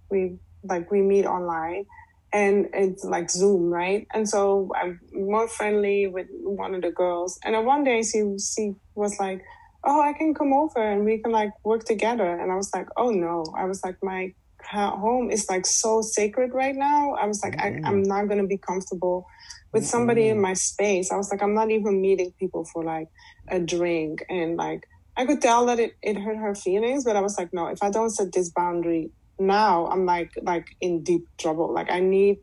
[0.09, 1.85] we like we meet online
[2.33, 4.07] and it's like zoom right?
[4.13, 8.23] And so i'm more friendly with one of the girls and then one day she
[8.37, 9.41] she was like
[9.83, 12.29] oh i can come over and we can like work together.
[12.39, 13.45] And i was like oh no.
[13.57, 17.13] I was like my home is like so sacred right now.
[17.13, 18.07] I was like I, Mm-mm, i'm mm.
[18.07, 19.25] not going to be comfortable
[19.71, 20.41] with somebody in mm-mm.
[20.41, 21.11] my space.
[21.11, 23.07] I was like i'm not even meeting people for like
[23.47, 24.83] a drink and like
[25.17, 27.81] i could tell that it, it hurt her feelings but i was like no if
[27.83, 32.37] i don't set this boundary now i'm like like in deep trouble like i need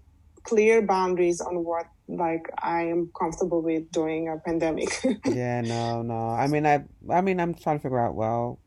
[0.45, 4.89] clear boundaries on what like i am comfortable with during a pandemic
[5.27, 6.29] Yeah, no, no.
[6.29, 8.14] I mean, I, I mean, I'm trying to figure out.
[8.14, 8.61] Well,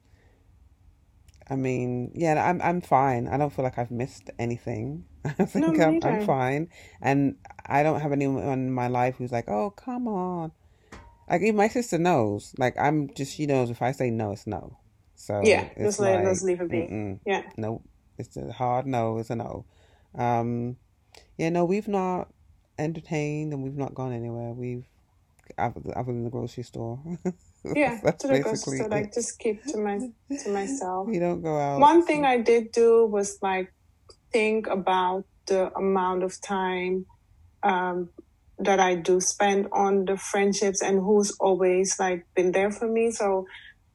[1.49, 3.27] I mean, yeah, I'm, I'm fine.
[3.27, 5.05] I don't feel like I've missed anything.
[5.25, 6.69] I no think me I'm, I'm fine,
[7.01, 7.35] and
[7.65, 10.51] I don't have anyone in my life who's like, oh, come on.
[11.29, 12.53] Like even my sister knows.
[12.57, 14.77] Like I'm just, she knows if I say no, it's no.
[15.15, 17.81] So yeah it's just let us like, leave it be yeah no.
[18.17, 19.17] It's a hard no.
[19.19, 19.65] It's a no.
[20.15, 20.77] Um,
[21.37, 22.29] yeah, no, we've not
[22.79, 24.53] entertained and we've not gone anywhere.
[24.53, 24.85] We've
[25.57, 26.99] other other than the grocery store.
[27.75, 29.99] yeah That's to the grocery store like just keep to my
[30.43, 31.79] to myself We don't go out.
[31.79, 33.73] one thing i did do was like
[34.31, 37.05] think about the amount of time
[37.63, 38.09] um,
[38.59, 43.11] that I do spend on the friendships and who's always like been there for me.
[43.11, 43.45] So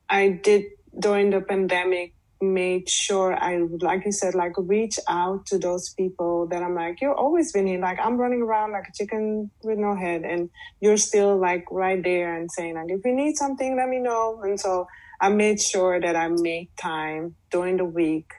[0.09, 0.65] I did
[0.99, 6.49] during the pandemic made sure I like you said like reach out to those people
[6.49, 9.79] that I'm like you're always been here like I'm running around like a chicken with
[9.79, 10.51] no head and
[10.81, 14.41] you're still like right there and saying like if you need something let me know
[14.43, 14.89] and so
[15.21, 18.33] I made sure that I make time during the week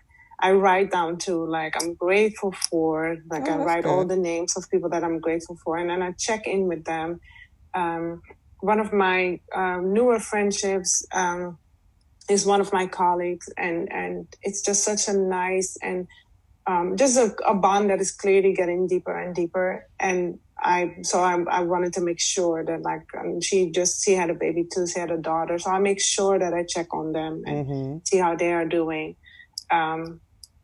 [0.44, 4.58] I write down too, like I'm grateful for, like Oh, I write all the names
[4.58, 7.20] of people that I'm grateful for, and then I check in with them.
[7.76, 8.22] Um,
[8.62, 11.60] one of my um, newer friendships um,
[12.30, 16.08] is one of my colleagues, and and it's just such a nice and
[16.68, 19.88] um, just a, a bond that is clearly getting deeper and deeper.
[20.00, 24.14] And I so I, I wanted to make sure that like um, she just she
[24.14, 26.94] had a baby too, she had a daughter, so I make sure that I check
[26.94, 27.98] on them and Mm-hmm.
[28.06, 29.18] see how they are doing.
[29.72, 30.22] Um,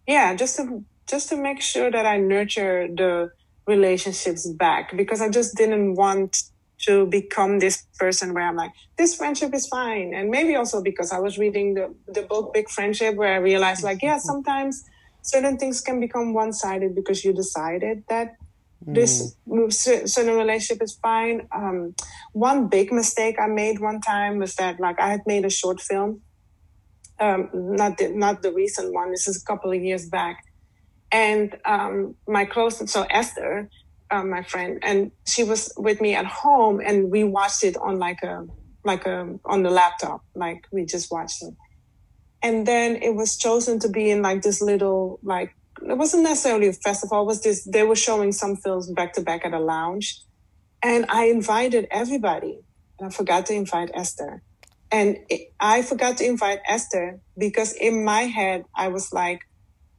[0.09, 3.29] yeah, just to just to make sure that I nurture the
[3.67, 6.35] relationships back because I just didn't want
[6.87, 10.13] to become this person where I'm like, this friendship is fine.
[10.15, 13.83] And maybe also because I was reading the, the book Big Friendship where I realized
[13.83, 14.81] like, yeah, sometimes
[15.21, 18.29] certain things can become one sided because you decided that
[18.87, 18.95] Mm.
[18.95, 19.35] this
[19.71, 21.47] cer- certain relationship is fine.
[21.53, 21.95] Um,
[22.31, 25.81] one big mistake I made one time was that like I had made a short
[25.81, 26.21] film
[27.19, 29.11] um, not the not the recent one.
[29.11, 30.43] This is a couple of years back,
[31.11, 33.69] and um, my close so Esther,
[34.11, 37.99] um, my friend, and she was with me at home, and we watched it on
[37.99, 38.45] like a
[38.83, 41.53] like a on the laptop, like we just watched it,
[42.41, 46.67] and then it was chosen to be in like this little like it wasn't necessarily
[46.67, 47.21] a festival.
[47.21, 50.21] It was this they were showing some films back to back at a lounge,
[50.81, 52.59] and I invited everybody,
[52.99, 54.43] and I forgot to invite Esther.
[54.91, 59.39] And it, I forgot to invite Esther because in my head, I was like,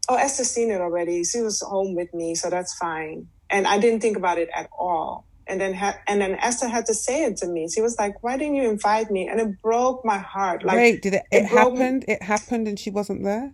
[0.08, 1.22] Oh, Esther's seen it already.
[1.24, 3.28] She was home with me, so that's fine.
[3.48, 5.26] And I didn't think about it at all.
[5.46, 7.68] And then ha- and then Esther had to say it to me.
[7.72, 10.64] She was like, "Why didn't you invite me?" And it broke my heart.
[10.64, 11.22] Like, Wait, did it?
[11.30, 12.04] It, it happened.
[12.08, 13.52] It happened, and she wasn't there.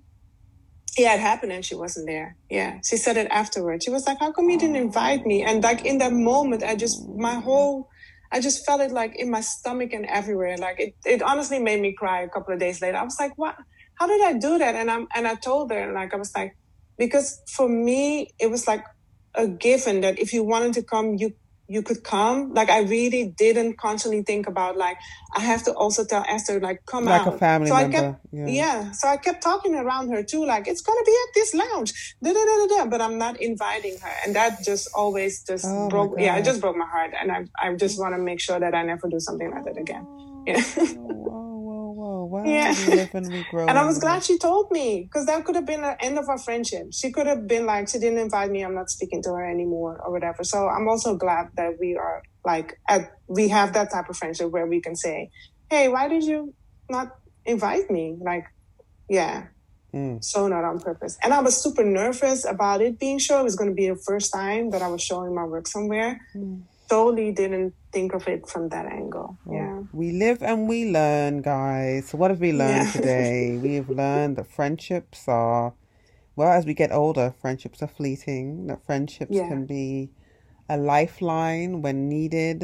[0.98, 2.36] yeah, it happened, and she wasn't there.
[2.50, 3.84] Yeah, she said it afterwards.
[3.84, 6.74] She was like, "How come you didn't invite me?" And like in that moment, I
[6.76, 7.88] just my whole,
[8.36, 10.58] I just felt it like in my stomach and everywhere.
[10.58, 12.22] Like it, it honestly made me cry.
[12.22, 13.56] A couple of days later, I was like, "What?
[13.94, 16.52] How did I do that?" And I'm and I told her, like I was like,
[16.98, 18.84] because for me, it was like
[19.34, 21.32] a given that if you wanted to come, you
[21.68, 22.52] you could come.
[22.54, 24.96] Like I really didn't constantly think about like
[25.36, 27.34] I have to also tell Esther like come Like out.
[27.34, 27.96] a family so I member.
[28.12, 28.46] kept yeah.
[28.46, 28.90] yeah.
[28.92, 31.92] So I kept talking around her too, like it's gonna be at this lounge,
[32.22, 32.86] da da da da da.
[32.90, 36.14] But I'm not inviting her, and that just always just Oh, broke.
[36.18, 38.74] Yeah, it just broke my heart, and I I just want to make sure that
[38.74, 40.04] I never do something like that again.
[40.06, 40.62] Oh, yeah.
[42.26, 42.74] Wow, Yeah.
[42.78, 43.66] we live and we grow.
[43.68, 46.28] And I was glad she told me because that could have been the end of
[46.28, 46.88] our friendship.
[46.92, 48.62] She could have been like, she didn't invite me.
[48.62, 50.44] I'm not speaking to her anymore or whatever.
[50.44, 54.50] So I'm also glad that we are like, at, we have that type of friendship
[54.50, 55.30] where we can say,
[55.70, 56.54] hey, why did you
[56.90, 57.08] not
[57.44, 58.16] invite me?
[58.20, 58.44] Like,
[59.08, 59.46] yeah,
[59.94, 60.22] Mm.
[60.22, 61.16] so not on purpose.
[61.22, 63.40] And I was super nervous about it being shown.
[63.40, 66.20] It was going to be the first time that I was showing my work somewhere.
[66.36, 66.64] Mm.
[66.90, 69.38] Totally didn't think of it from that angle.
[69.50, 69.82] Yeah.
[69.92, 72.08] We live and we learn, guys.
[72.08, 72.92] So what have we learned Yeah.
[73.00, 73.58] today?
[73.66, 75.72] We have learned that friendships are,
[76.36, 78.66] well, as we get older, friendships are fleeting.
[78.68, 79.48] That friendships Yeah.
[79.48, 80.10] can be
[80.68, 82.58] a lifeline when needed.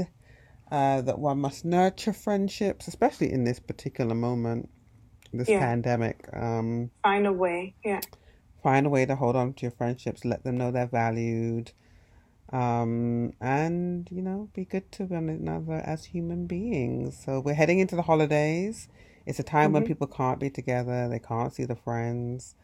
[0.70, 4.68] Uh, that one must nurture friendships, especially in this particular moment,
[5.32, 5.60] this Yeah.
[5.60, 6.16] pandemic.
[6.32, 7.74] Um, Find a way.
[7.84, 8.00] Yeah.
[8.62, 11.72] find a way to hold on to your friendships let them know they're valued
[12.52, 17.18] um and you know be good to one another as human beings.
[17.24, 18.88] So we're heading into the holidays.
[19.26, 19.86] It's a time when Mhm.
[19.86, 21.08] people can't be together.
[21.08, 22.54] They can't see the friends.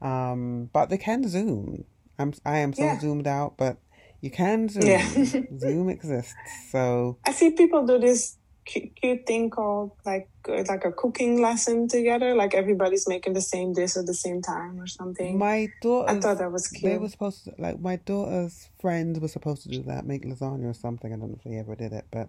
[0.00, 1.84] Um but they can zoom.
[2.18, 2.98] I'm i am so Yeah.
[2.98, 3.78] zoomed out but
[4.20, 4.86] you can zoom.
[4.86, 5.42] Yeah.
[5.58, 6.34] zoom exists.
[6.70, 11.88] So I see people do this cute, thing called like uh, like a cooking lesson
[11.88, 12.34] together.
[12.34, 15.38] Like everybody's making the same dish at the same time or something.
[15.38, 16.92] my daughter, I thought that was cute.
[16.92, 20.70] They were supposed to like my daughter's friends were supposed to do that, make lasagna
[20.70, 21.12] or something.
[21.12, 22.28] I don't know if they ever did it, but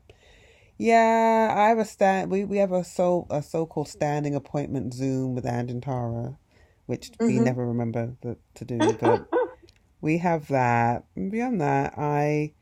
[0.78, 2.32] yeah, I have a stand.
[2.32, 6.38] We we have a so a so called standing appointment Zoom with Ange and Tara,
[6.88, 7.44] which we Mhm.
[7.44, 9.22] never remember the, to do, but
[10.02, 11.06] we have that.
[11.16, 12.54] And beyond that, I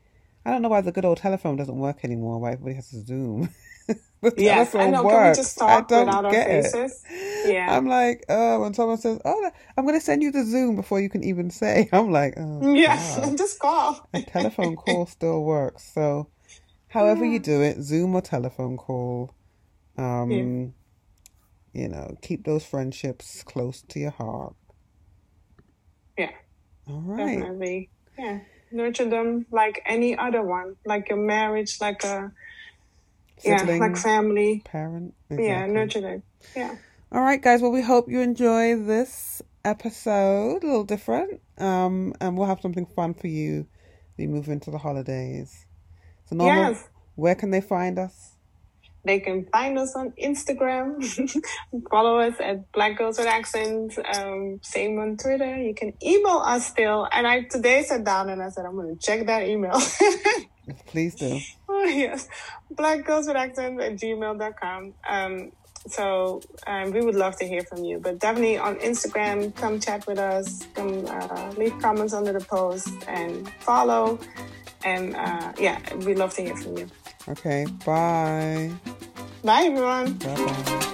[0.44, 2.38] I don't know why the good old telephone doesn't work anymore.
[2.38, 3.48] Why everybody has to Zoom.
[4.22, 5.02] the yeah, I know.
[5.02, 5.38] Can we works.
[5.38, 6.64] just I talk don't without our get it.
[6.64, 7.02] faces?
[7.46, 7.66] Yeah.
[7.76, 11.00] I'm like, oh, when someone says, "Oh, I'm going to send you the Zoom before
[11.00, 14.08] you can even say," I'm like, oh, yeah, just call.
[14.14, 15.90] a telephone call still works.
[15.92, 16.28] So,
[16.88, 19.34] however you do it, Zoom or telephone call,
[19.96, 20.74] um,
[21.72, 24.54] you know, keep those friendships close to your heart.
[26.18, 26.30] Yeah,
[26.88, 27.38] All right.
[27.38, 27.90] definitely.
[28.18, 28.40] Yeah,
[28.72, 32.32] nurture them like any other one, like a marriage, like a
[33.44, 34.62] yeah, like family.
[34.64, 35.14] parent.
[35.30, 36.22] Yeah, nurture them.
[36.54, 36.76] Yeah.
[37.10, 37.60] All right, guys.
[37.60, 40.62] Well, we hope you enjoy this episode.
[40.62, 41.40] A little different.
[41.58, 43.66] Um, and we'll have something fun for you.
[44.16, 45.66] We move into the holidays.
[46.28, 46.88] So, Norma, Yes.
[47.16, 48.31] where can they find us?
[49.04, 51.02] They can find us on Instagram.
[51.90, 53.98] Follow us at Black Girls with Accents.
[53.98, 55.58] Um, same on Twitter.
[55.60, 57.08] You can email us still.
[57.10, 59.80] And I today sat down and I said, I'm going to check that email.
[60.86, 61.40] Please do.
[61.68, 62.28] oh, yes.
[62.70, 64.94] Black Girls with Accents at gmail.com.
[65.08, 65.52] Um,
[65.88, 67.98] so um, we would love to hear from you.
[67.98, 70.64] But definitely on Instagram, come chat with us.
[70.74, 74.20] Come uh, leave comments under the post and follow.
[74.84, 76.88] And uh, yeah, we'd love to hear from you.
[77.28, 77.66] Okay.
[77.84, 78.70] Bye.
[79.44, 80.14] Bye, everyone.
[80.14, 80.92] Bye bye.